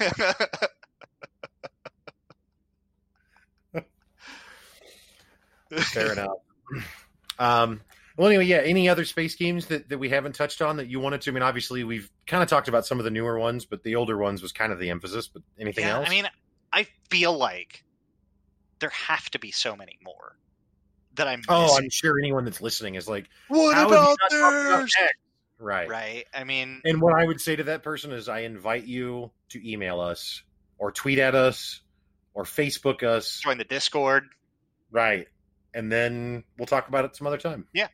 [5.72, 6.38] Fair enough.
[7.38, 7.82] Um,
[8.18, 8.58] well, anyway, yeah.
[8.58, 11.32] Any other space games that, that we haven't touched on that you wanted to?
[11.32, 13.96] I mean, obviously, we've kind of talked about some of the newer ones, but the
[13.96, 15.28] older ones was kind of the emphasis.
[15.28, 16.08] But anything yeah, else?
[16.08, 16.28] I mean,
[16.74, 17.84] I feel like
[18.80, 20.38] there have to be so many more
[21.16, 21.78] that I'm oh.
[21.78, 24.96] I'm sure anyone that's listening is like, what "How about not talked about this?
[25.60, 25.90] Right.
[25.90, 26.26] Right.
[26.34, 29.70] I mean, And what I would say to that person is, I invite you to
[29.70, 30.42] email us
[30.78, 31.82] or tweet at us
[32.34, 33.42] or Facebook us.
[33.42, 34.30] join the Discord,
[34.92, 35.28] Right.
[35.74, 37.68] And then we'll talk about it some other time.
[37.74, 37.88] Yeah.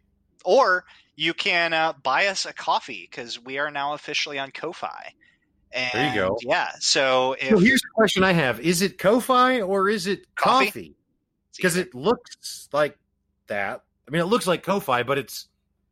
[0.44, 0.86] Or
[1.16, 5.14] you can uh, buy us a coffee because we are now officially on Ko-fi.
[5.76, 6.38] And, There you go.
[6.42, 6.70] Yeah.
[6.80, 10.66] So if So here's the question I have: Is it Ko-fi or is it Coffee?
[10.66, 10.96] coffee?
[11.56, 12.98] Because it looks like
[13.48, 13.84] that.
[14.08, 15.48] I mean, it looks like Ko-fi, but it's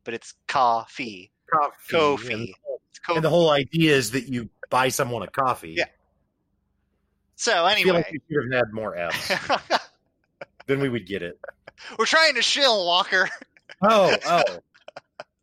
[0.05, 1.31] but it's coffee.
[1.51, 1.93] coffee.
[1.95, 2.33] Kofi.
[2.33, 2.49] And,
[2.89, 5.75] It's co- and the whole idea is that you buy someone a coffee.
[5.77, 5.85] Yeah.
[7.35, 9.31] so I feel like anyway, we should have had more F's.
[10.67, 11.39] then we would get it.
[11.99, 13.29] we're trying to shill Walker.
[13.81, 14.43] Oh, oh,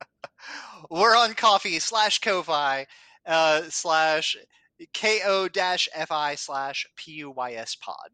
[0.90, 2.86] we're on coffee slash Ko-fi
[3.30, 4.36] uh, slash
[4.94, 8.10] ko dash fi slash puys pod.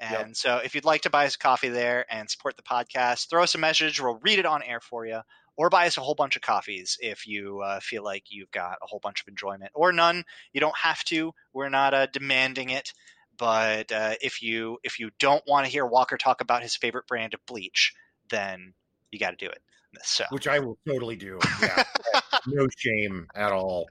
[0.00, 0.36] And Yep.
[0.36, 3.42] so if you'd like to buy us a coffee there and support the podcast, throw
[3.42, 4.00] us a message.
[4.00, 5.20] We'll read it on air for you.
[5.56, 8.78] Or buy us a whole bunch of coffees if you uh, feel like you've got
[8.82, 9.70] a whole bunch of enjoyment.
[9.72, 10.24] Or none.
[10.52, 11.32] You don't have to.
[11.52, 12.92] We're not uh, demanding it.
[13.38, 17.06] But uh, if you if you don't want to hear Walker talk about his favorite
[17.06, 17.94] brand of bleach,
[18.30, 18.74] then
[19.12, 19.62] you got to do it.
[20.02, 21.38] So which I will totally do.
[21.62, 21.84] Yeah,
[22.48, 23.86] no shame at all.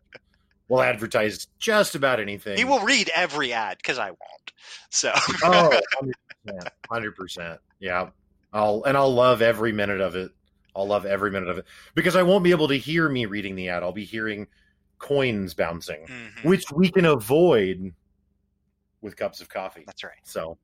[0.70, 2.58] We'll advertise just about anything.
[2.58, 4.54] He will read every ad because I won't.
[4.90, 5.12] So
[5.44, 5.80] Oh,
[6.48, 6.68] 100%.
[6.90, 7.58] 100%.
[7.80, 8.10] Yeah.
[8.54, 10.32] I'll and I'll love every minute of it.
[10.76, 11.66] I'll love every minute of it
[11.96, 13.84] because I won't be able to hear me reading the ad.
[13.84, 14.48] I'll be hearing
[15.00, 16.44] coins bouncing, Mhm.
[16.46, 17.94] which we can avoid
[19.02, 19.84] with cups of coffee.
[19.86, 20.14] That's right.
[20.24, 20.58] So,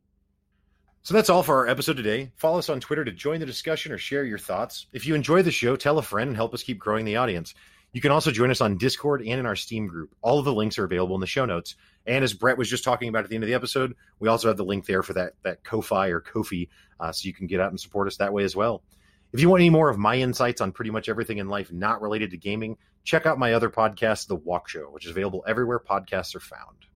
[1.03, 2.31] so that's all for our episode today.
[2.37, 4.87] Follow us on Twitter to join the discussion or share your thoughts.
[4.93, 7.53] If you enjoy the show, tell a friend and help us keep growing the audience.
[7.91, 10.15] You can also join us on Discord and in our Steam group.
[10.21, 11.75] All of the links are available in the show notes.
[12.05, 14.47] And as Brett was just talking about at the end of the episode, we also
[14.47, 17.59] have the link there for that that Ko-fi or Kofi, uh, so you can get
[17.59, 18.83] out and support us that way as well.
[19.31, 22.01] If you want any more of my insights on pretty much everything in life not
[22.01, 25.79] related to gaming, check out my other podcast, The Walk Show, which is available everywhere
[25.79, 26.88] podcasts are found.